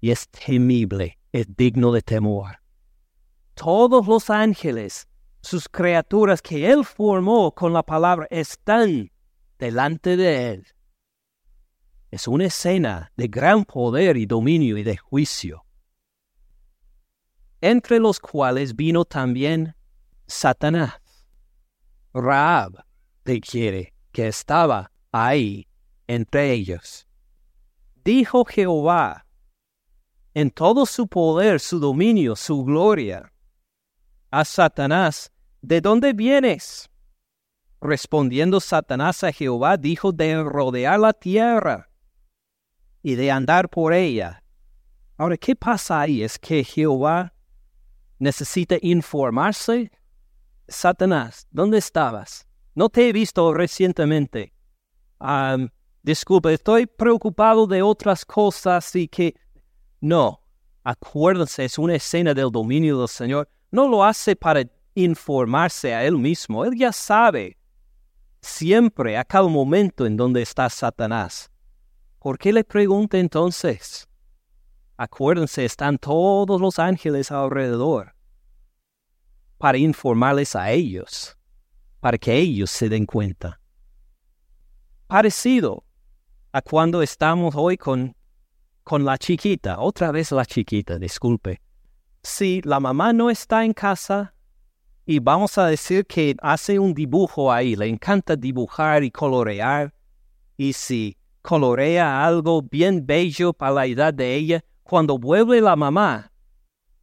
y 0.00 0.12
es 0.12 0.28
temible, 0.28 1.18
es 1.32 1.56
digno 1.56 1.90
de 1.90 2.02
temor. 2.02 2.60
Todos 3.54 4.06
los 4.06 4.30
ángeles, 4.30 5.08
sus 5.40 5.68
criaturas 5.68 6.40
que 6.40 6.70
Él 6.70 6.84
formó 6.84 7.52
con 7.52 7.72
la 7.72 7.82
palabra, 7.82 8.28
están 8.30 9.10
delante 9.58 10.16
de 10.16 10.50
Él. 10.50 10.66
Es 12.12 12.28
una 12.28 12.44
escena 12.44 13.10
de 13.16 13.26
gran 13.26 13.64
poder 13.64 14.16
y 14.16 14.26
dominio 14.26 14.78
y 14.78 14.84
de 14.84 14.96
juicio, 14.96 15.64
entre 17.60 17.98
los 17.98 18.20
cuales 18.20 18.76
vino 18.76 19.04
también 19.04 19.74
Satanás. 20.28 21.00
Raab, 22.14 22.84
te 23.24 23.40
quiere, 23.40 23.94
que 24.12 24.28
estaba 24.28 24.92
ahí 25.10 25.66
entre 26.14 26.52
ellos. 26.52 27.06
Dijo 28.04 28.44
Jehová, 28.44 29.26
en 30.34 30.50
todo 30.50 30.86
su 30.86 31.06
poder, 31.06 31.60
su 31.60 31.78
dominio, 31.78 32.36
su 32.36 32.64
gloria, 32.64 33.32
a 34.30 34.44
Satanás, 34.44 35.30
¿de 35.60 35.80
dónde 35.80 36.12
vienes? 36.12 36.90
Respondiendo 37.80 38.60
Satanás 38.60 39.24
a 39.24 39.32
Jehová, 39.32 39.76
dijo 39.76 40.12
de 40.12 40.42
rodear 40.42 41.00
la 41.00 41.12
tierra 41.12 41.90
y 43.02 43.14
de 43.14 43.30
andar 43.30 43.68
por 43.68 43.92
ella. 43.92 44.42
Ahora, 45.16 45.36
¿qué 45.36 45.54
pasa 45.54 46.00
ahí? 46.00 46.22
¿Es 46.22 46.38
que 46.38 46.64
Jehová 46.64 47.34
necesita 48.18 48.76
informarse? 48.80 49.90
Satanás, 50.68 51.46
¿dónde 51.50 51.78
estabas? 51.78 52.46
No 52.74 52.88
te 52.88 53.08
he 53.08 53.12
visto 53.12 53.52
recientemente. 53.52 54.52
Disculpe, 56.02 56.52
estoy 56.52 56.86
preocupado 56.86 57.66
de 57.66 57.80
otras 57.80 58.24
cosas 58.24 58.94
y 58.96 59.06
que... 59.06 59.36
No, 60.00 60.40
acuérdense, 60.82 61.64
es 61.64 61.78
una 61.78 61.94
escena 61.94 62.34
del 62.34 62.50
dominio 62.50 62.98
del 62.98 63.08
Señor. 63.08 63.48
No 63.70 63.86
lo 63.86 64.04
hace 64.04 64.34
para 64.34 64.64
informarse 64.94 65.94
a 65.94 66.04
Él 66.04 66.18
mismo. 66.18 66.64
Él 66.64 66.76
ya 66.76 66.92
sabe 66.92 67.56
siempre, 68.40 69.16
a 69.16 69.24
cada 69.24 69.46
momento 69.46 70.04
en 70.04 70.16
donde 70.16 70.42
está 70.42 70.68
Satanás. 70.68 71.50
¿Por 72.18 72.36
qué 72.36 72.52
le 72.52 72.64
pregunta 72.64 73.18
entonces? 73.18 74.08
Acuérdense, 74.96 75.64
están 75.64 75.98
todos 75.98 76.60
los 76.60 76.80
ángeles 76.80 77.30
alrededor 77.30 78.14
para 79.56 79.78
informarles 79.78 80.56
a 80.56 80.72
ellos, 80.72 81.36
para 82.00 82.18
que 82.18 82.36
ellos 82.36 82.70
se 82.72 82.88
den 82.88 83.06
cuenta. 83.06 83.60
Parecido 85.06 85.84
a 86.52 86.60
cuando 86.60 87.00
estamos 87.00 87.54
hoy 87.56 87.78
con, 87.78 88.14
con 88.84 89.04
la 89.04 89.16
chiquita, 89.16 89.80
otra 89.80 90.12
vez 90.12 90.32
la 90.32 90.44
chiquita, 90.44 90.98
disculpe. 90.98 91.62
Si 92.22 92.60
la 92.62 92.78
mamá 92.78 93.14
no 93.14 93.30
está 93.30 93.64
en 93.64 93.72
casa 93.72 94.34
y 95.06 95.18
vamos 95.18 95.56
a 95.56 95.66
decir 95.66 96.04
que 96.04 96.36
hace 96.42 96.78
un 96.78 96.92
dibujo 96.92 97.50
ahí, 97.50 97.74
le 97.74 97.88
encanta 97.88 98.36
dibujar 98.36 99.02
y 99.02 99.10
colorear, 99.10 99.94
y 100.58 100.74
si 100.74 101.16
colorea 101.40 102.24
algo 102.24 102.60
bien 102.62 103.04
bello 103.04 103.54
para 103.54 103.72
la 103.72 103.86
edad 103.86 104.12
de 104.12 104.34
ella, 104.34 104.62
cuando 104.82 105.18
vuelve 105.18 105.60
la 105.62 105.74
mamá, 105.74 106.30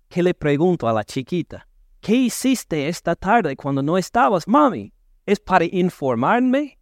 ¿qué 0.07 0.21
le 0.21 0.35
pregunto 0.35 0.87
a 0.87 0.93
la 0.93 1.03
chiquita? 1.03 1.67
¿Qué 1.99 2.13
hiciste 2.13 2.87
esta 2.87 3.15
tarde 3.15 3.55
cuando 3.55 3.81
no 3.81 3.97
estabas, 3.97 4.47
mami? 4.47 4.93
¿Es 5.25 5.39
para 5.39 5.65
informarme? 5.65 6.79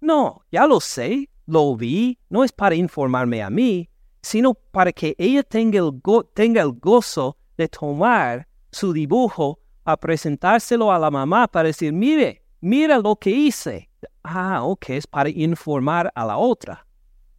No, 0.00 0.42
ya 0.50 0.66
lo 0.66 0.80
sé, 0.80 1.28
lo 1.46 1.76
vi 1.76 2.18
no 2.28 2.44
es 2.44 2.52
para 2.52 2.74
informarme 2.74 3.42
a 3.42 3.50
mí, 3.50 3.88
sino 4.20 4.54
para 4.54 4.92
que 4.92 5.14
ella 5.18 5.42
tenga 5.42 5.78
el, 5.78 6.00
tenga 6.34 6.62
el 6.62 6.72
gozo 6.72 7.36
de 7.56 7.68
tomar 7.68 8.46
su 8.70 8.92
dibujo 8.92 9.60
a 9.84 9.96
presentárselo 9.96 10.92
a 10.92 10.98
la 10.98 11.10
mamá 11.10 11.46
para 11.46 11.68
decir, 11.68 11.92
mire, 11.92 12.42
mira 12.60 12.98
lo 12.98 13.16
que 13.16 13.30
hice. 13.30 13.88
Ah, 14.24 14.64
ok, 14.64 14.90
es 14.90 15.06
para 15.06 15.28
informar 15.28 16.10
a 16.14 16.26
la 16.26 16.36
otra. 16.36 16.86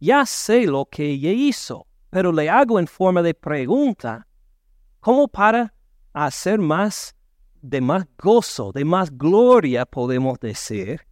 Ya 0.00 0.24
sé 0.24 0.66
lo 0.66 0.86
que 0.86 1.10
ella 1.10 1.30
hizo, 1.30 1.86
pero 2.08 2.32
le 2.32 2.48
hago 2.48 2.78
en 2.78 2.86
forma 2.86 3.20
de 3.20 3.34
pregunta, 3.34 4.26
como 5.00 5.28
para 5.28 5.74
hacer 6.14 6.58
más, 6.58 7.14
de 7.60 7.80
más 7.80 8.06
gozo, 8.16 8.72
de 8.72 8.84
más 8.84 9.10
gloria, 9.10 9.84
podemos 9.84 10.40
decir, 10.40 11.02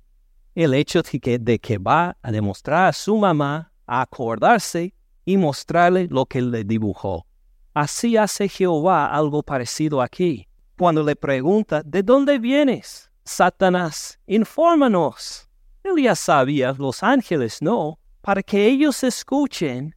el 0.57 0.73
hecho 0.73 1.03
de 1.03 1.59
que, 1.59 1.77
va 1.77 2.17
a 2.23 2.33
demostrar 2.33 2.89
a 2.89 2.93
su 2.95 3.19
mamá 3.19 3.71
a 3.87 4.01
acordarse 4.01 4.95
y 5.27 5.37
mostrarle 5.37 6.09
lo 6.11 6.25
que 6.25 6.41
le 6.41 6.65
dibujó. 6.65 7.27
Así 7.75 8.17
hace 8.17 8.49
Jehová 8.49 9.15
algo 9.15 9.43
parecido 9.43 10.01
aquí. 10.01 10.49
Cuando 10.79 11.03
le 11.03 11.15
pregunta, 11.15 11.83
¿de 11.85 12.03
dónde 12.03 12.39
vienes? 12.39 13.11
Satanás, 13.23 14.19
infórmanos. 14.27 15.47
Él 15.85 16.03
ya 16.03 16.15
sabía, 16.15 16.73
los 16.73 17.03
ángeles 17.03 17.61
no, 17.61 17.99
para 18.23 18.43
que 18.43 18.67
ellos 18.67 19.05
escuchen, 19.05 19.95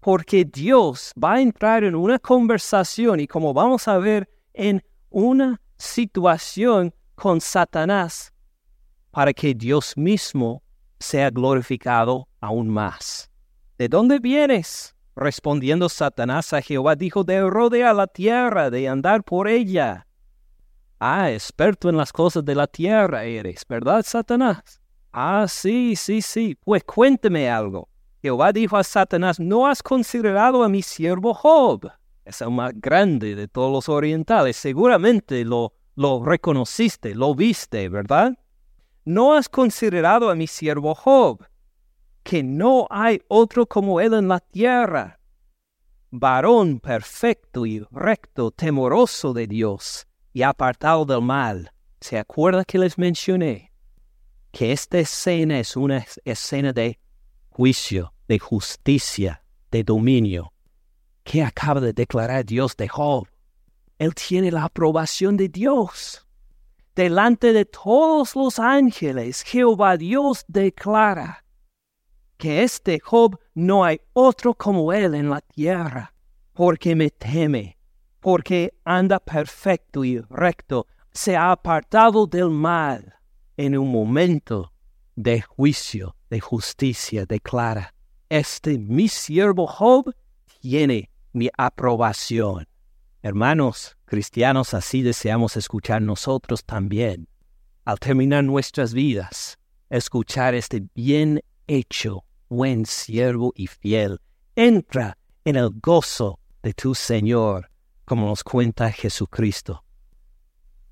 porque 0.00 0.44
Dios 0.44 1.14
va 1.22 1.34
a 1.34 1.40
entrar 1.40 1.82
en 1.82 1.94
una 1.94 2.18
conversación 2.18 3.20
y 3.20 3.26
como 3.26 3.54
vamos 3.54 3.88
a 3.88 3.96
ver 3.96 4.28
en 4.52 4.84
una 5.08 5.58
situación 5.78 6.92
con 7.14 7.40
Satanás 7.40 8.33
para 9.14 9.32
que 9.32 9.54
Dios 9.54 9.96
mismo 9.96 10.60
sea 10.98 11.30
glorificado 11.30 12.26
aún 12.40 12.68
más. 12.68 13.30
¿De 13.78 13.88
dónde 13.88 14.18
vienes? 14.18 14.96
Respondiendo 15.14 15.88
Satanás 15.88 16.52
a 16.52 16.60
Jehová, 16.60 16.96
dijo, 16.96 17.22
de 17.22 17.48
rodear 17.48 17.94
la 17.94 18.08
tierra, 18.08 18.70
de 18.70 18.88
andar 18.88 19.22
por 19.22 19.46
ella. 19.46 20.04
Ah, 20.98 21.30
experto 21.30 21.88
en 21.88 21.96
las 21.96 22.12
cosas 22.12 22.44
de 22.44 22.56
la 22.56 22.66
tierra 22.66 23.22
eres, 23.22 23.64
¿verdad, 23.68 24.02
Satanás? 24.04 24.80
Ah, 25.12 25.46
sí, 25.48 25.94
sí, 25.94 26.20
sí. 26.20 26.58
Pues 26.64 26.82
cuénteme 26.82 27.48
algo. 27.48 27.88
Jehová 28.20 28.52
dijo 28.52 28.76
a 28.76 28.82
Satanás, 28.82 29.38
¿no 29.38 29.68
has 29.68 29.80
considerado 29.80 30.64
a 30.64 30.68
mi 30.68 30.82
siervo 30.82 31.34
Job? 31.34 31.88
Es 32.24 32.40
el 32.40 32.50
más 32.50 32.72
grande 32.74 33.36
de 33.36 33.46
todos 33.46 33.70
los 33.70 33.88
orientales. 33.88 34.56
Seguramente 34.56 35.44
lo, 35.44 35.72
lo 35.94 36.24
reconociste, 36.24 37.14
lo 37.14 37.36
viste, 37.36 37.88
¿verdad? 37.88 38.36
¿No 39.04 39.34
has 39.34 39.48
considerado 39.48 40.30
a 40.30 40.34
mi 40.34 40.46
siervo 40.46 40.94
Job, 40.94 41.46
que 42.22 42.42
no 42.42 42.86
hay 42.90 43.20
otro 43.28 43.66
como 43.66 44.00
él 44.00 44.14
en 44.14 44.28
la 44.28 44.40
tierra? 44.40 45.20
Varón 46.10 46.80
perfecto 46.80 47.66
y 47.66 47.84
recto, 47.90 48.50
temoroso 48.50 49.32
de 49.32 49.46
Dios 49.46 50.06
y 50.32 50.42
apartado 50.42 51.04
del 51.04 51.22
mal. 51.22 51.72
¿Se 52.00 52.18
acuerda 52.18 52.64
que 52.64 52.78
les 52.78 52.98
mencioné? 52.98 53.72
Que 54.52 54.72
esta 54.72 54.98
escena 54.98 55.58
es 55.58 55.76
una 55.76 56.06
escena 56.24 56.72
de 56.72 56.98
juicio, 57.48 58.14
de 58.28 58.38
justicia, 58.38 59.42
de 59.70 59.82
dominio. 59.82 60.52
¿Qué 61.24 61.42
acaba 61.42 61.80
de 61.80 61.92
declarar 61.92 62.44
Dios 62.44 62.76
de 62.76 62.88
Job? 62.88 63.26
Él 63.98 64.14
tiene 64.14 64.50
la 64.50 64.64
aprobación 64.64 65.36
de 65.36 65.48
Dios. 65.48 66.23
Delante 66.94 67.52
de 67.52 67.64
todos 67.64 68.36
los 68.36 68.60
ángeles, 68.60 69.42
Jehová 69.42 69.96
Dios 69.96 70.44
declara 70.46 71.44
que 72.36 72.62
este 72.62 73.00
Job 73.00 73.36
no 73.54 73.84
hay 73.84 74.00
otro 74.12 74.54
como 74.54 74.92
él 74.92 75.16
en 75.16 75.28
la 75.28 75.40
tierra, 75.40 76.14
porque 76.52 76.94
me 76.94 77.10
teme, 77.10 77.78
porque 78.20 78.74
anda 78.84 79.18
perfecto 79.18 80.04
y 80.04 80.20
recto, 80.30 80.86
se 81.10 81.36
ha 81.36 81.50
apartado 81.50 82.28
del 82.28 82.50
mal 82.50 83.14
en 83.56 83.76
un 83.76 83.90
momento 83.90 84.72
de 85.16 85.40
juicio, 85.42 86.14
de 86.30 86.38
justicia, 86.38 87.26
declara, 87.26 87.92
este 88.28 88.78
mi 88.78 89.08
siervo 89.08 89.66
Job 89.66 90.14
tiene 90.60 91.10
mi 91.32 91.50
aprobación. 91.56 92.68
Hermanos 93.20 93.93
cristianos, 94.04 94.74
así 94.74 95.02
deseamos 95.02 95.56
escuchar 95.56 96.02
nosotros 96.02 96.64
también. 96.64 97.28
Al 97.84 97.98
terminar 97.98 98.44
nuestras 98.44 98.94
vidas, 98.94 99.58
escuchar 99.90 100.54
este 100.54 100.82
bien 100.94 101.42
hecho, 101.66 102.24
buen 102.48 102.86
siervo 102.86 103.52
y 103.56 103.66
fiel. 103.66 104.20
Entra 104.56 105.18
en 105.44 105.56
el 105.56 105.70
gozo 105.80 106.38
de 106.62 106.72
tu 106.72 106.94
Señor, 106.94 107.70
como 108.04 108.26
nos 108.26 108.44
cuenta 108.44 108.90
Jesucristo. 108.90 109.84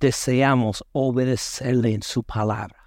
Deseamos 0.00 0.84
obedecerle 0.92 1.94
en 1.94 2.02
su 2.02 2.24
palabra 2.24 2.82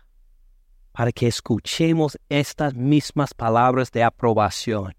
para 0.95 1.11
que 1.11 1.27
escuchemos 1.27 2.17
estas 2.29 2.73
mismas 2.73 3.33
palabras 3.33 3.91
de 3.91 4.01
aprobación. 4.01 4.95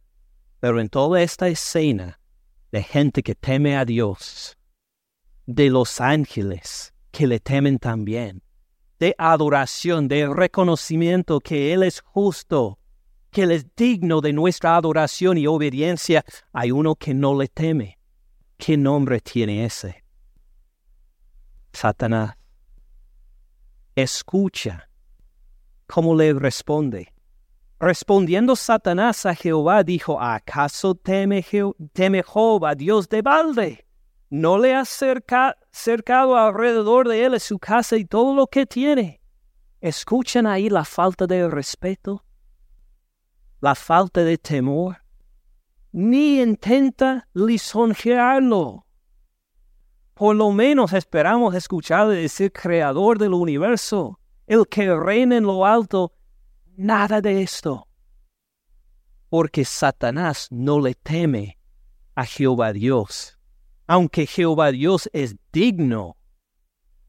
Pero 0.60 0.78
en 0.80 0.88
toda 0.88 1.22
esta 1.22 1.48
escena 1.48 2.20
de 2.70 2.82
gente 2.82 3.22
que 3.22 3.34
teme 3.34 3.76
a 3.78 3.84
Dios, 3.86 4.58
de 5.46 5.70
los 5.70 6.00
ángeles 6.00 6.92
que 7.11 7.26
le 7.26 7.40
temen 7.40 7.78
también, 7.78 8.42
de 8.98 9.14
adoración, 9.16 10.09
de 10.09 10.28
reconocimiento 10.28 11.40
que 11.40 11.72
Él 11.72 11.82
es 11.82 12.00
justo, 12.00 12.78
que 13.30 13.44
Él 13.44 13.52
es 13.52 13.66
digno 13.74 14.20
de 14.20 14.32
nuestra 14.32 14.76
adoración 14.76 15.38
y 15.38 15.46
obediencia, 15.46 16.24
hay 16.52 16.72
uno 16.72 16.94
que 16.96 17.14
no 17.14 17.38
le 17.38 17.48
teme. 17.48 17.98
¿Qué 18.56 18.76
nombre 18.76 19.20
tiene 19.20 19.64
ese? 19.64 20.04
Satanás. 21.72 22.37
Escucha 23.94 24.88
¿Cómo 25.87 26.14
le 26.14 26.32
responde? 26.32 27.12
Respondiendo 27.78 28.56
Satanás 28.56 29.24
a 29.26 29.35
Jehová, 29.35 29.85
dijo, 29.85 30.20
¿acaso 30.20 30.94
teme, 30.94 31.44
teme 31.92 32.24
a 32.62 32.74
Dios 32.74 33.09
de 33.09 33.22
balde? 33.22 33.86
¿No 34.28 34.58
le 34.58 34.74
ha 34.74 34.84
cercado 34.84 36.36
alrededor 36.36 37.08
de 37.08 37.24
él 37.24 37.40
su 37.40 37.58
casa 37.58 37.96
y 37.96 38.04
todo 38.04 38.34
lo 38.34 38.48
que 38.48 38.66
tiene? 38.66 39.20
¿Escuchan 39.80 40.46
ahí 40.46 40.68
la 40.68 40.84
falta 40.84 41.26
de 41.26 41.48
respeto? 41.48 42.24
¿La 43.60 43.74
falta 43.74 44.24
de 44.24 44.36
temor? 44.36 44.96
Ni 45.92 46.40
intenta 46.40 47.28
lisonjearlo. 47.34 48.84
Por 50.14 50.34
lo 50.34 50.50
menos 50.50 50.92
esperamos 50.92 51.54
escucharle 51.54 52.16
decir 52.16 52.50
creador 52.52 53.18
del 53.18 53.34
universo 53.34 54.18
el 54.46 54.66
que 54.66 54.94
reina 54.94 55.36
en 55.36 55.44
lo 55.44 55.66
alto, 55.66 56.12
nada 56.76 57.20
de 57.20 57.42
esto. 57.42 57.88
Porque 59.28 59.64
Satanás 59.64 60.48
no 60.50 60.80
le 60.80 60.94
teme 60.94 61.58
a 62.14 62.24
Jehová 62.24 62.72
Dios, 62.72 63.36
aunque 63.87 64.27
Jehová 64.27 64.72
Dios 64.72 65.09
es 65.12 65.37
digno 65.53 66.16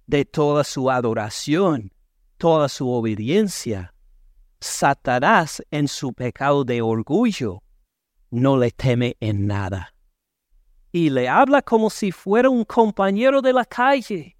de 0.05 0.25
toda 0.25 0.63
su 0.63 0.89
adoración, 0.89 1.91
toda 2.37 2.69
su 2.69 2.89
obediencia. 2.89 3.93
Satanás 4.59 5.63
en 5.69 5.87
su 5.87 6.13
pecado 6.13 6.63
de 6.63 6.81
orgullo 6.81 7.61
no 8.31 8.57
le 8.57 8.71
teme 8.71 9.15
en 9.19 9.47
nada. 9.47 9.93
Y 10.91 11.09
le 11.09 11.29
habla 11.29 11.61
como 11.61 11.89
si 11.89 12.11
fuera 12.11 12.49
un 12.49 12.63
compañero 12.63 13.41
de 13.41 13.53
la 13.53 13.65
calle. 13.65 14.35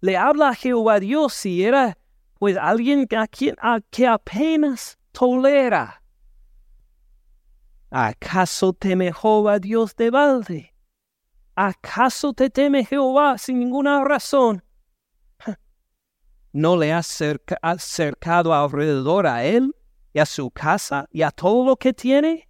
Le 0.00 0.16
habla 0.16 0.50
a 0.50 0.54
Jehová 0.54 1.00
Dios 1.00 1.32
si 1.32 1.64
era 1.64 1.96
pues 2.38 2.56
alguien 2.56 3.06
a 3.16 3.28
quien 3.28 3.54
a 3.60 3.80
que 3.90 4.06
apenas 4.06 4.98
tolera. 5.12 6.02
¿Acaso 7.90 8.72
teme 8.72 9.12
Jehová 9.12 9.58
Dios 9.58 9.94
de 9.94 10.10
balde? 10.10 10.71
¿Acaso 11.54 12.32
te 12.32 12.48
teme 12.48 12.84
Jehová 12.84 13.36
sin 13.36 13.58
ninguna 13.58 14.02
razón? 14.04 14.62
¿No 16.52 16.76
le 16.76 16.92
has 16.92 17.06
cercado 17.78 18.54
alrededor 18.54 19.26
a 19.26 19.44
él 19.44 19.74
y 20.12 20.18
a 20.18 20.26
su 20.26 20.50
casa 20.50 21.08
y 21.10 21.22
a 21.22 21.30
todo 21.30 21.64
lo 21.64 21.76
que 21.76 21.92
tiene? 21.92 22.48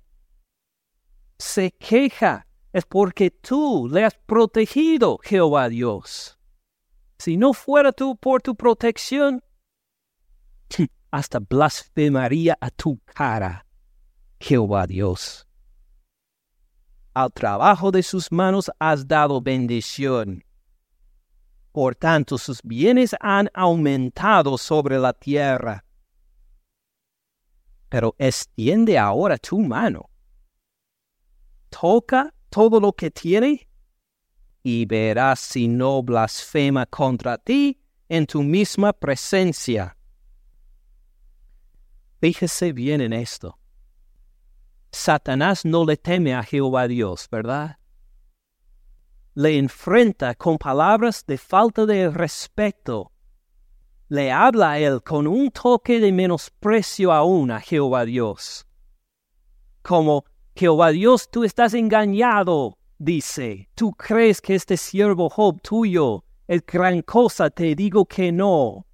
Se 1.38 1.72
queja 1.72 2.46
es 2.72 2.84
porque 2.86 3.30
tú 3.30 3.88
le 3.90 4.04
has 4.04 4.14
protegido, 4.14 5.18
Jehová 5.22 5.68
Dios. 5.68 6.38
Si 7.18 7.36
no 7.36 7.52
fuera 7.52 7.92
tú 7.92 8.16
por 8.16 8.42
tu 8.42 8.54
protección, 8.56 9.42
hasta 11.10 11.40
blasfemaría 11.40 12.56
a 12.60 12.70
tu 12.70 12.98
cara, 13.04 13.66
Jehová 14.40 14.86
Dios. 14.86 15.46
Al 17.14 17.30
trabajo 17.30 17.90
de 17.90 18.02
sus 18.02 18.32
manos 18.32 18.70
has 18.78 19.06
dado 19.06 19.40
bendición. 19.40 20.42
Por 21.70 21.94
tanto, 21.94 22.38
sus 22.38 22.62
bienes 22.62 23.14
han 23.20 23.50
aumentado 23.52 24.56
sobre 24.56 24.98
la 24.98 25.12
tierra. 25.12 25.84
Pero 27.88 28.14
extiende 28.18 28.98
ahora 28.98 29.36
tu 29.36 29.58
mano. 29.58 30.08
Toca 31.68 32.32
todo 32.48 32.80
lo 32.80 32.92
que 32.92 33.10
tiene 33.10 33.68
y 34.62 34.86
verás 34.86 35.40
si 35.40 35.68
no 35.68 36.02
blasfema 36.02 36.86
contra 36.86 37.36
ti 37.36 37.78
en 38.08 38.26
tu 38.26 38.42
misma 38.42 38.92
presencia. 38.92 39.96
Fíjese 42.20 42.72
bien 42.72 43.00
en 43.00 43.12
esto. 43.12 43.58
Satanás 44.92 45.64
no 45.64 45.84
le 45.84 45.96
teme 45.96 46.34
a 46.34 46.42
Jehová 46.42 46.86
Dios, 46.86 47.26
¿verdad? 47.30 47.78
Le 49.34 49.56
enfrenta 49.56 50.34
con 50.34 50.58
palabras 50.58 51.24
de 51.26 51.38
falta 51.38 51.86
de 51.86 52.10
respeto. 52.10 53.10
Le 54.08 54.30
habla 54.30 54.72
a 54.72 54.78
él 54.78 55.02
con 55.02 55.26
un 55.26 55.50
toque 55.50 55.98
de 55.98 56.12
menosprecio 56.12 57.10
aún 57.10 57.50
a 57.50 57.60
Jehová 57.60 58.04
Dios. 58.04 58.66
Como, 59.82 60.26
Jehová 60.54 60.90
Dios, 60.90 61.30
tú 61.30 61.44
estás 61.44 61.72
engañado, 61.72 62.76
dice. 62.98 63.70
Tú 63.74 63.92
crees 63.92 64.42
que 64.42 64.54
este 64.54 64.76
siervo 64.76 65.30
Job 65.30 65.62
tuyo 65.62 66.24
es 66.46 66.64
gran 66.66 67.00
cosa, 67.00 67.48
te 67.48 67.74
digo 67.74 68.04
que 68.04 68.30
no 68.30 68.86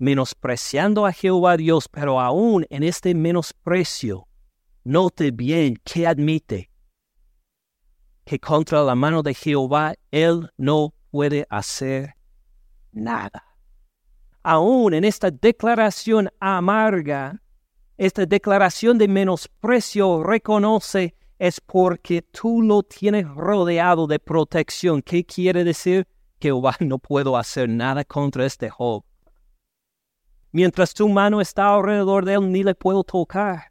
menospreciando 0.00 1.04
a 1.04 1.12
Jehová 1.12 1.58
Dios, 1.58 1.86
pero 1.86 2.18
aún 2.18 2.66
en 2.70 2.82
este 2.82 3.14
menosprecio, 3.14 4.26
note 4.84 5.30
bien 5.30 5.76
que 5.84 6.06
admite 6.06 6.70
que 8.24 8.38
contra 8.38 8.82
la 8.82 8.94
mano 8.94 9.22
de 9.22 9.34
Jehová 9.34 9.94
él 10.10 10.50
no 10.56 10.94
puede 11.10 11.46
hacer 11.50 12.14
nada. 12.92 13.44
Aún 14.42 14.94
en 14.94 15.04
esta 15.04 15.30
declaración 15.30 16.30
amarga, 16.40 17.42
esta 17.98 18.24
declaración 18.24 18.96
de 18.98 19.08
menosprecio 19.08 20.22
reconoce 20.22 21.14
es 21.38 21.60
porque 21.60 22.22
tú 22.22 22.62
lo 22.62 22.82
tienes 22.82 23.26
rodeado 23.28 24.06
de 24.06 24.18
protección. 24.18 25.02
¿Qué 25.02 25.24
quiere 25.24 25.64
decir? 25.64 26.06
Jehová 26.40 26.76
no 26.80 26.98
puedo 26.98 27.36
hacer 27.36 27.68
nada 27.68 28.04
contra 28.04 28.46
este 28.46 28.70
Job. 28.70 29.04
Mientras 30.52 30.94
tu 30.94 31.08
mano 31.08 31.40
está 31.40 31.74
alrededor 31.74 32.24
de 32.24 32.34
él, 32.34 32.50
ni 32.50 32.62
le 32.62 32.74
puedo 32.74 33.04
tocar, 33.04 33.70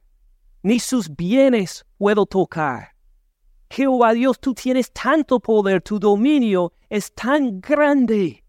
ni 0.63 0.79
sus 0.79 1.09
bienes 1.15 1.85
puedo 1.97 2.25
tocar. 2.25 2.95
Jehová 3.69 4.13
Dios, 4.13 4.39
tú 4.39 4.53
tienes 4.53 4.91
tanto 4.91 5.39
poder, 5.39 5.81
tu 5.81 5.99
dominio 5.99 6.73
es 6.89 7.13
tan 7.13 7.61
grande, 7.61 8.43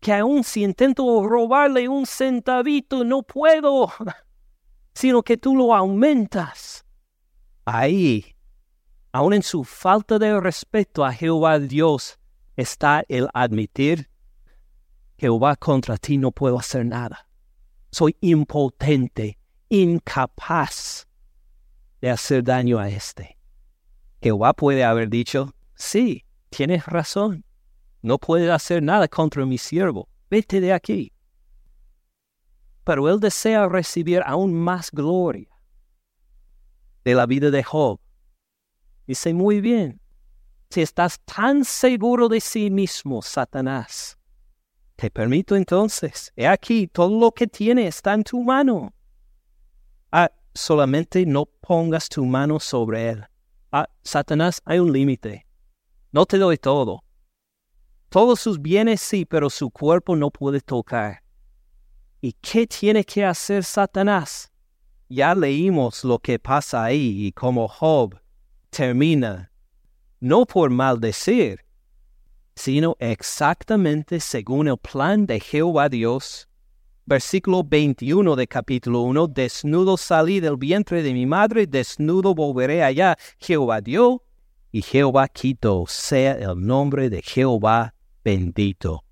que 0.00 0.12
aun 0.12 0.44
si 0.44 0.62
intento 0.62 1.26
robarle 1.26 1.88
un 1.88 2.04
centavito, 2.06 3.04
no 3.04 3.22
puedo, 3.22 3.90
sino 4.94 5.22
que 5.22 5.36
tú 5.36 5.56
lo 5.56 5.74
aumentas. 5.74 6.84
Ahí, 7.64 8.36
aun 9.12 9.32
en 9.32 9.42
su 9.42 9.64
falta 9.64 10.18
de 10.18 10.38
respeto 10.38 11.04
a 11.04 11.12
Jehová 11.12 11.58
Dios, 11.58 12.18
está 12.56 13.04
el 13.08 13.28
admitir 13.32 14.10
Jehová 15.20 15.54
contra 15.56 15.98
ti 15.98 16.16
no 16.16 16.32
puedo 16.32 16.58
hacer 16.58 16.86
nada. 16.86 17.26
Soy 17.92 18.16
impotente, 18.22 19.38
incapaz 19.70 21.06
de 22.00 22.10
hacer 22.10 22.42
daño 22.42 22.78
a 22.78 22.88
este. 22.88 23.38
Jehová 24.20 24.52
puede 24.52 24.84
haber 24.84 25.08
dicho, 25.08 25.54
sí, 25.74 26.24
tienes 26.50 26.84
razón, 26.86 27.44
no 28.02 28.18
puedes 28.18 28.50
hacer 28.50 28.82
nada 28.82 29.08
contra 29.08 29.46
mi 29.46 29.56
siervo, 29.56 30.08
vete 30.28 30.60
de 30.60 30.72
aquí. 30.72 31.12
Pero 32.84 33.08
él 33.08 33.20
desea 33.20 33.68
recibir 33.68 34.22
aún 34.26 34.52
más 34.52 34.90
gloria 34.90 35.48
de 37.04 37.14
la 37.14 37.26
vida 37.26 37.50
de 37.50 37.62
Job. 37.62 38.00
Dice, 39.06 39.32
muy 39.32 39.60
bien, 39.60 40.00
si 40.68 40.82
estás 40.82 41.20
tan 41.20 41.64
seguro 41.64 42.28
de 42.28 42.40
sí 42.40 42.70
mismo, 42.70 43.22
Satanás, 43.22 44.18
te 44.96 45.10
permito 45.10 45.56
entonces, 45.56 46.32
he 46.36 46.46
aquí, 46.46 46.86
todo 46.86 47.18
lo 47.18 47.32
que 47.32 47.46
tiene 47.46 47.86
está 47.86 48.14
en 48.14 48.24
tu 48.24 48.42
mano. 48.42 48.92
Ah, 50.12 50.30
solamente 50.54 51.24
no 51.24 51.46
pongas 51.46 52.08
tu 52.08 52.24
mano 52.24 52.58
sobre 52.58 53.10
él. 53.10 53.24
Ah, 53.70 53.88
Satanás, 54.02 54.60
hay 54.64 54.80
un 54.80 54.92
límite. 54.92 55.46
No 56.10 56.26
te 56.26 56.38
doy 56.38 56.58
todo. 56.58 57.04
Todos 58.08 58.40
sus 58.40 58.60
bienes 58.60 59.00
sí, 59.00 59.24
pero 59.24 59.48
su 59.48 59.70
cuerpo 59.70 60.16
no 60.16 60.30
puede 60.30 60.60
tocar. 60.60 61.22
¿Y 62.20 62.32
qué 62.32 62.66
tiene 62.66 63.04
que 63.04 63.24
hacer 63.24 63.62
Satanás? 63.62 64.50
Ya 65.08 65.34
leímos 65.34 66.02
lo 66.04 66.18
que 66.18 66.38
pasa 66.38 66.84
ahí 66.84 67.26
y 67.26 67.32
cómo 67.32 67.68
Job 67.68 68.20
termina, 68.70 69.52
no 70.18 70.44
por 70.44 70.70
maldecir, 70.70 71.64
sino 72.56 72.96
exactamente 72.98 74.20
según 74.20 74.68
el 74.68 74.76
plan 74.76 75.26
de 75.26 75.40
Jehová 75.40 75.88
Dios. 75.88 76.48
Versículo 77.06 77.64
21 77.64 78.36
de 78.36 78.46
capítulo 78.46 79.00
1, 79.00 79.26
desnudo 79.28 79.96
salí 79.96 80.40
del 80.40 80.56
vientre 80.56 81.02
de 81.02 81.12
mi 81.12 81.26
madre, 81.26 81.66
desnudo 81.66 82.34
volveré 82.34 82.82
allá. 82.82 83.16
Jehová 83.38 83.80
dio 83.80 84.22
y 84.70 84.82
Jehová 84.82 85.28
quitó, 85.28 85.84
sea 85.88 86.32
el 86.32 86.64
nombre 86.64 87.10
de 87.10 87.22
Jehová 87.22 87.94
bendito. 88.22 89.04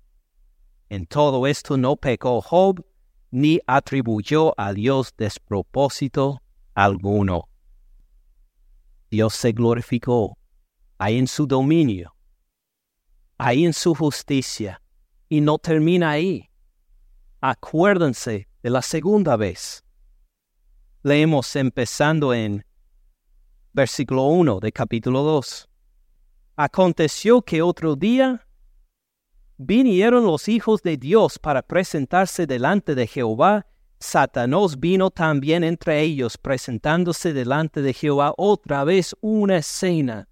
En 0.89 1.05
todo 1.05 1.45
esto 1.45 1.77
no 1.77 1.95
pecó 1.95 2.41
Job, 2.41 2.83
ni 3.31 3.59
atribuyó 3.67 4.53
a 4.57 4.73
Dios 4.73 5.13
despropósito 5.17 6.41
alguno. 6.73 7.49
Dios 9.11 9.33
se 9.33 9.51
glorificó 9.51 10.37
ahí 10.97 11.17
en 11.17 11.27
su 11.27 11.45
dominio, 11.45 12.15
ahí 13.37 13.65
en 13.65 13.73
su 13.73 13.93
justicia, 13.93 14.81
y 15.27 15.41
no 15.41 15.57
termina 15.57 16.11
ahí. 16.11 16.48
Acuérdense 17.41 18.49
de 18.61 18.69
la 18.69 18.81
segunda 18.81 19.37
vez. 19.37 19.81
Leemos 21.03 21.55
empezando 21.55 22.33
en 22.33 22.65
versículo 23.71 24.25
1 24.25 24.59
de 24.59 24.73
capítulo 24.73 25.23
2. 25.23 25.69
Aconteció 26.57 27.41
que 27.41 27.61
otro 27.61 27.95
día 27.95 28.45
vinieron 29.55 30.25
los 30.25 30.49
hijos 30.49 30.81
de 30.83 30.97
Dios 30.97 31.39
para 31.39 31.61
presentarse 31.61 32.45
delante 32.45 32.93
de 32.93 33.07
Jehová, 33.07 33.65
Satanás 34.01 34.77
vino 34.77 35.09
también 35.09 35.63
entre 35.63 36.01
ellos, 36.01 36.37
presentándose 36.37 37.31
delante 37.31 37.81
de 37.81 37.93
Jehová 37.93 38.33
otra 38.35 38.83
vez 38.83 39.15
una 39.21 39.57
escena 39.57 40.27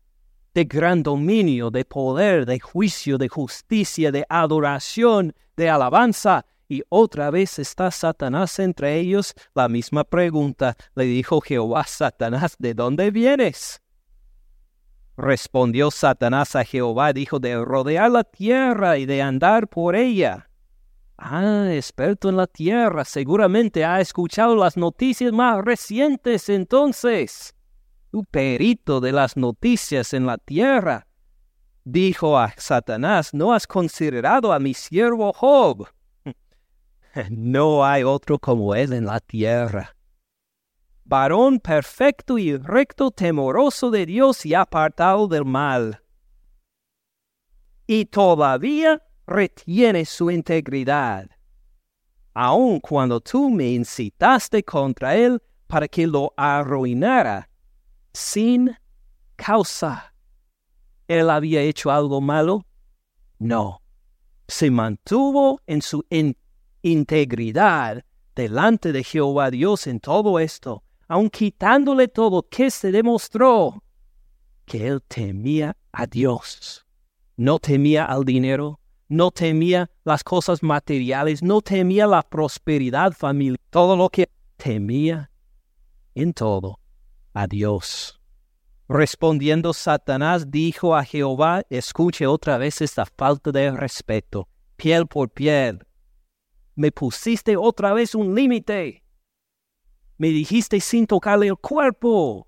de 0.54 0.66
gran 0.66 1.04
dominio, 1.04 1.72
de 1.72 1.86
poder, 1.86 2.46
de 2.46 2.60
juicio, 2.60 3.18
de 3.18 3.30
justicia, 3.30 4.12
de 4.12 4.26
adoración, 4.28 5.34
de 5.56 5.70
alabanza. 5.70 6.46
Y 6.70 6.84
otra 6.90 7.32
vez 7.32 7.60
está 7.60 7.92
Satanás 7.92 8.60
entre 8.60 9.00
ellos. 9.00 9.34
La 9.56 9.70
misma 9.70 10.04
pregunta 10.04 10.76
le 10.96 11.06
dijo 11.06 11.40
Jehová, 11.40 11.86
Satanás, 11.86 12.56
¿de 12.60 12.74
dónde 12.74 13.10
vienes? 13.12 13.82
Respondió 15.16 15.90
Satanás 15.90 16.56
a 16.56 16.64
Jehová, 16.64 17.14
dijo, 17.14 17.40
de 17.40 17.64
rodear 17.64 18.12
la 18.12 18.24
tierra 18.24 18.98
y 18.98 19.06
de 19.06 19.22
andar 19.22 19.68
por 19.68 19.96
ella. 19.96 20.50
Ah, 21.18 21.70
experto 21.72 22.30
en 22.30 22.38
la 22.38 22.46
tierra, 22.46 23.04
seguramente 23.04 23.84
ha 23.84 24.00
escuchado 24.00 24.56
las 24.56 24.78
noticias 24.78 25.32
más 25.32 25.64
recientes 25.66 26.50
entonces. 26.50 27.56
Tu 28.12 28.24
perito 28.26 29.00
de 29.00 29.12
las 29.12 29.36
noticias 29.36 30.14
en 30.14 30.28
la 30.28 30.38
tierra. 30.38 31.08
Dijo 31.84 32.38
a 32.38 32.54
Satanás, 32.58 33.34
¿no 33.34 33.54
has 33.54 33.66
considerado 33.66 34.54
a 34.54 34.60
mi 34.60 34.76
siervo 34.76 35.34
Job? 35.34 35.88
no 37.32 37.86
hay 37.86 38.04
otro 38.04 38.40
como 38.40 38.76
él 38.76 38.94
en 38.94 39.06
la 39.06 39.20
tierra 39.20 39.98
varón 41.08 41.60
perfecto 41.60 42.38
y 42.38 42.58
recto, 42.58 43.12
temoroso 43.12 43.90
de 43.90 44.06
Dios 44.06 44.46
y 44.46 44.54
apartado 44.54 45.28
del 45.28 45.46
mal. 45.46 46.04
Y 47.86 48.06
todavía 48.06 49.02
retiene 49.26 50.06
su 50.06 50.30
integridad, 50.30 51.30
aun 52.34 52.80
cuando 52.82 53.22
tú 53.22 53.50
me 53.50 53.70
incitaste 53.72 54.64
contra 54.64 55.16
él 55.16 55.42
para 55.68 55.88
que 55.88 56.06
lo 56.06 56.34
arruinara 56.36 57.50
sin 58.14 58.76
causa. 59.38 60.14
¿Él 61.08 61.30
había 61.30 61.62
hecho 61.62 61.90
algo 61.90 62.20
malo? 62.20 62.66
No. 63.40 63.82
Se 64.50 64.70
mantuvo 64.70 65.62
en 65.68 65.82
su 65.82 66.06
integridad 66.10 66.47
delante 68.36 68.92
de 68.92 69.04
Jehová 69.04 69.50
Dios 69.52 69.88
en 69.88 70.00
todo 70.00 70.40
esto 70.40 70.84
aun 71.08 71.30
quitándole 71.30 72.08
todo, 72.08 72.44
que 72.44 72.70
se 72.70 72.92
demostró 72.92 73.84
que 74.66 74.88
él 74.88 75.02
temía 75.08 75.78
a 75.92 76.06
Dios. 76.06 76.86
No 77.38 77.60
temía 77.60 78.06
al 78.06 78.26
dinero, 78.26 78.80
no 79.08 79.32
temía 79.32 79.90
las 80.04 80.24
cosas 80.24 80.62
materiales, 80.62 81.42
no 81.42 81.62
temía 81.62 82.08
la 82.08 82.24
prosperidad 82.24 83.14
familiar, 83.14 83.60
todo 83.70 83.96
lo 83.96 84.10
que 84.10 84.30
temía 84.58 85.32
en 86.16 86.34
todo 86.34 86.80
a 87.34 87.48
Dios. 87.48 88.20
Respondiendo 88.90 89.74
Satanás 89.74 90.50
dijo 90.50 90.96
a 90.96 91.04
Jehová, 91.04 91.64
escuche 91.70 92.26
otra 92.26 92.58
vez 92.58 92.82
esta 92.82 93.06
falta 93.06 93.52
de 93.52 93.72
respeto, 93.72 94.50
piel 94.76 95.08
por 95.08 95.30
piel. 95.30 95.87
Me 96.78 96.94
pusiste 96.94 97.58
otra 97.58 97.92
vez 97.92 98.16
un 98.16 98.34
límite 98.34 99.04
me 100.18 100.30
dijiste 100.30 100.80
sin 100.80 101.06
tocarle 101.06 101.48
el 101.48 101.58
cuerpo. 101.58 102.48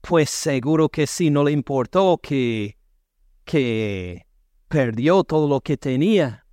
Pues 0.00 0.30
seguro 0.30 0.88
que 0.88 1.06
sí, 1.06 1.30
no 1.30 1.44
le 1.44 1.52
importó 1.52 2.18
que, 2.22 2.78
que 3.44 4.26
perdió 4.68 5.24
todo 5.24 5.46
lo 5.46 5.60
que 5.60 5.76
tenía. 5.76 6.46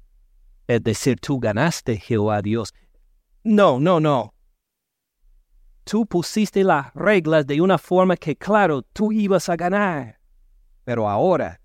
Es 0.67 0.83
decir, 0.83 1.17
tú 1.19 1.39
ganaste, 1.39 1.97
Jehová 1.97 2.41
Dios. 2.41 2.73
No, 3.43 3.79
no, 3.79 4.01
no. 4.01 4.33
Tú 5.85 6.05
pusiste 6.05 6.65
las 6.65 6.93
reglas 6.93 7.47
de 7.47 7.61
una 7.61 7.77
forma 7.77 8.17
que, 8.17 8.35
claro, 8.35 8.81
tú 8.81 9.13
ibas 9.13 9.47
a 9.47 9.55
ganar. 9.55 10.19
Pero 10.83 11.09
ahora, 11.09 11.61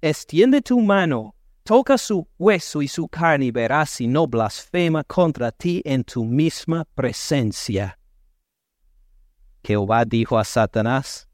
extiende 0.00 0.62
tu 0.62 0.80
mano 0.80 1.34
toca 1.62 1.98
su 1.98 2.26
hueso 2.38 2.82
y 2.82 2.88
su 2.88 3.08
carne 3.08 3.52
verás 3.52 3.90
si 3.90 4.06
no 4.06 4.26
blasfema 4.26 5.04
contra 5.04 5.52
ti 5.52 5.82
en 5.84 6.04
tu 6.04 6.24
misma 6.24 6.84
presencia. 6.94 7.98
Jehová 9.62 10.04
dijo 10.04 10.38
a 10.38 10.44
Satanás. 10.44 11.28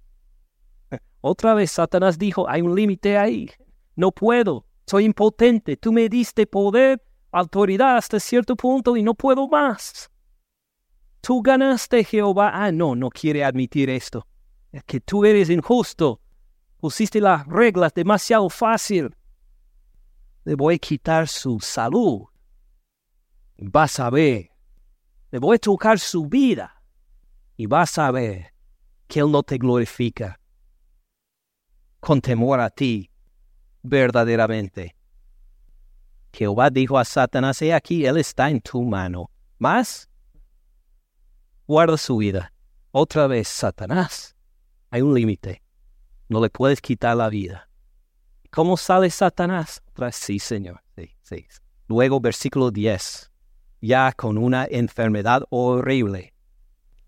Otra 1.21 1.55
vez 1.55 1.71
Satanás 1.73 2.19
dijo, 2.19 2.49
hay 2.49 2.63
un 2.63 2.75
límite 2.75 3.17
ahí. 3.17 3.51
No 3.95 4.11
puedo, 4.13 4.67
soy 4.87 5.05
impotente. 5.05 5.77
Tú 5.77 5.93
me 5.93 6.09
diste 6.09 6.47
poder, 6.47 7.03
autoridad 7.31 7.97
hasta 7.97 8.21
cierto 8.21 8.57
punto 8.57 8.97
y 8.97 9.03
no 9.03 9.15
puedo 9.15 9.49
más. 9.49 10.11
Tú 11.21 11.43
ganaste, 11.43 12.05
Jehová. 12.05 12.51
Ah, 12.53 12.71
no, 12.71 12.95
no 12.95 13.11
quiere 13.11 13.45
admitir 13.45 13.91
esto. 13.91 14.27
Es 14.71 14.85
que 14.85 15.01
tú 15.01 15.25
eres 15.25 15.51
injusto. 15.51 16.21
Pusiste 16.79 17.21
las 17.21 17.47
reglas 17.47 17.95
demasiado 17.95 18.49
fácil 18.49 19.17
le 20.47 20.55
voy 20.55 20.77
a 20.77 20.79
quitar 20.79 21.27
su 21.27 21.59
salud. 21.59 22.23
Vas 23.59 23.99
a 23.99 24.11
ver, 24.11 24.53
le 25.33 25.41
voy 25.41 25.57
a 25.57 25.59
tocar 25.59 25.99
su 25.99 26.27
vida 26.27 26.81
y 27.57 27.67
vas 27.67 27.99
a 27.99 28.13
ver 28.13 28.55
que 29.09 29.21
Él 29.21 29.33
no 29.33 29.43
te 29.43 29.59
glorifica 29.59 30.39
con 31.99 32.21
temor 32.21 32.61
a 32.61 32.71
ti 32.71 33.11
verdaderamente. 33.83 34.95
Jehová 36.33 36.71
dijo 36.71 36.97
a 36.97 37.05
Satanás, 37.05 37.61
he 37.63 37.75
aquí, 37.75 38.07
Él 38.07 38.17
está 38.17 38.49
en 38.49 38.61
tu 38.61 38.85
mano. 38.85 39.31
Más, 39.59 40.09
guarda 41.67 41.97
su 41.97 42.19
vida. 42.19 42.53
Otra 42.93 43.27
vez, 43.27 43.49
Satanás, 43.49 44.37
hay 44.91 45.03
un 45.03 45.13
límite. 45.13 45.61
No 46.29 46.41
le 46.41 46.51
puedes 46.51 46.81
quitar 46.81 47.17
la 47.17 47.29
vida. 47.31 47.66
¿Cómo 48.51 48.77
sale 48.77 49.11
Satanás? 49.11 49.83
Sí, 50.13 50.39
Señor. 50.39 50.83
Sí, 50.97 51.11
sí. 51.23 51.47
Luego, 51.89 52.21
versículo 52.21 52.71
10. 52.71 53.31
Ya 53.81 54.13
con 54.13 54.39
una 54.39 54.67
enfermedad 54.69 55.43
horrible. 55.51 56.33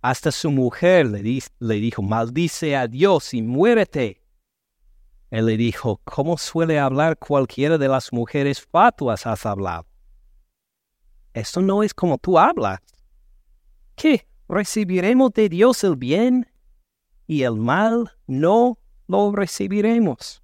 Hasta 0.01 0.31
su 0.31 0.51
mujer 0.51 1.07
le, 1.07 1.43
le 1.59 1.75
dijo, 1.75 2.03
maldice 2.03 2.77
a 2.77 2.87
Dios 2.87 3.35
y 3.35 3.43
muérete. 3.43 4.23
Él 5.31 5.47
le 5.47 5.57
dijo, 5.57 6.01
¿cómo 6.05 6.39
suele 6.39 6.79
hablar 6.79 7.19
cualquiera 7.19 7.77
de 7.77 7.89
las 7.89 8.13
mujeres 8.13 8.61
fatuas 8.63 9.27
has 9.27 9.45
hablado? 9.45 9.87
Esto 11.35 11.61
no 11.61 11.83
es 11.83 11.93
como 11.93 12.17
tú 12.19 12.39
hablas. 12.39 12.81
¿Qué? 13.95 14.27
¿Recibiremos 14.49 15.33
de 15.35 15.49
Dios 15.49 15.85
el 15.85 15.97
bien 15.97 16.51
y 17.27 17.43
el 17.43 17.57
mal 17.57 18.11
no 18.27 18.79
lo 19.07 19.33
recibiremos? 19.33 20.43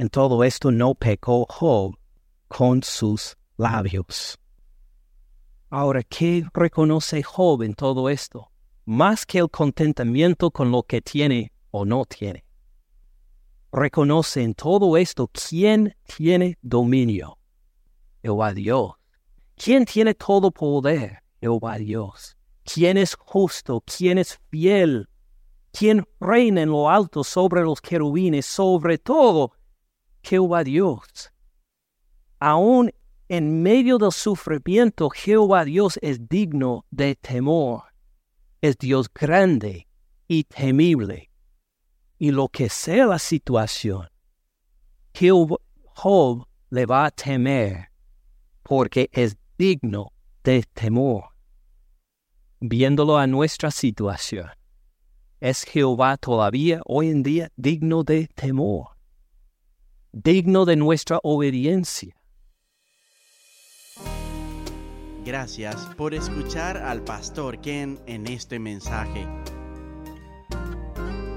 En 0.00 0.08
todo 0.08 0.44
esto 0.44 0.70
no 0.70 0.94
pecó 0.94 1.44
Job 1.50 1.94
con 2.48 2.82
sus 2.82 3.36
labios. 3.58 4.38
Ahora, 5.68 6.02
¿qué 6.02 6.46
reconoce 6.54 7.22
Job 7.22 7.62
en 7.64 7.74
todo 7.74 8.08
esto? 8.08 8.50
Más 8.86 9.26
que 9.26 9.40
el 9.40 9.50
contentamiento 9.50 10.50
con 10.50 10.70
lo 10.70 10.84
que 10.84 11.02
tiene 11.02 11.52
o 11.70 11.84
no 11.84 12.06
tiene 12.06 12.44
reconoce 13.72 14.42
en 14.42 14.54
todo 14.54 14.96
esto 14.96 15.28
quién 15.28 15.94
tiene 16.16 16.56
dominio. 16.62 17.36
Jehová 18.22 18.54
Dios. 18.54 18.92
¿Quién 19.54 19.84
tiene 19.84 20.14
todo 20.14 20.50
poder? 20.50 21.22
Jehová 21.42 21.76
Dios. 21.76 22.38
¿Quién 22.64 22.96
es 22.96 23.14
justo? 23.14 23.82
¿Quién 23.84 24.16
es 24.16 24.40
fiel? 24.50 25.10
¿Quién 25.72 26.06
reina 26.18 26.62
en 26.62 26.70
lo 26.70 26.88
alto 26.88 27.22
sobre 27.22 27.60
los 27.62 27.82
querubines? 27.82 28.46
Sobre 28.46 28.96
todo, 28.96 29.52
Jehová 30.22 30.64
Dios. 30.64 31.32
Aún 32.38 32.92
en 33.28 33.62
medio 33.62 33.98
del 33.98 34.12
sufrimiento, 34.12 35.10
Jehová 35.10 35.64
Dios 35.64 35.98
es 36.02 36.28
digno 36.28 36.84
de 36.90 37.14
temor. 37.14 37.84
Es 38.60 38.76
Dios 38.78 39.08
grande 39.12 39.86
y 40.26 40.44
temible 40.44 41.30
y 42.20 42.30
lo 42.32 42.48
que 42.48 42.68
sea 42.68 43.06
la 43.06 43.18
situación, 43.18 44.06
Job 45.14 46.46
le 46.68 46.86
va 46.86 47.06
a 47.06 47.10
temer 47.10 47.88
porque 48.62 49.08
es 49.12 49.36
digno 49.56 50.12
de 50.44 50.62
temor. 50.74 51.24
Viéndolo 52.60 53.16
a 53.16 53.26
nuestra 53.26 53.70
situación, 53.70 54.50
¿es 55.40 55.64
Jehová 55.64 56.18
todavía 56.18 56.82
hoy 56.84 57.08
en 57.08 57.22
día 57.22 57.50
digno 57.56 58.04
de 58.04 58.28
temor? 58.28 58.88
Digno 60.12 60.64
de 60.64 60.74
nuestra 60.74 61.20
obediencia. 61.22 62.16
Gracias 65.24 65.86
por 65.96 66.14
escuchar 66.14 66.78
al 66.78 67.04
pastor 67.04 67.60
Ken 67.60 68.00
en 68.06 68.26
este 68.26 68.58
mensaje. 68.58 69.24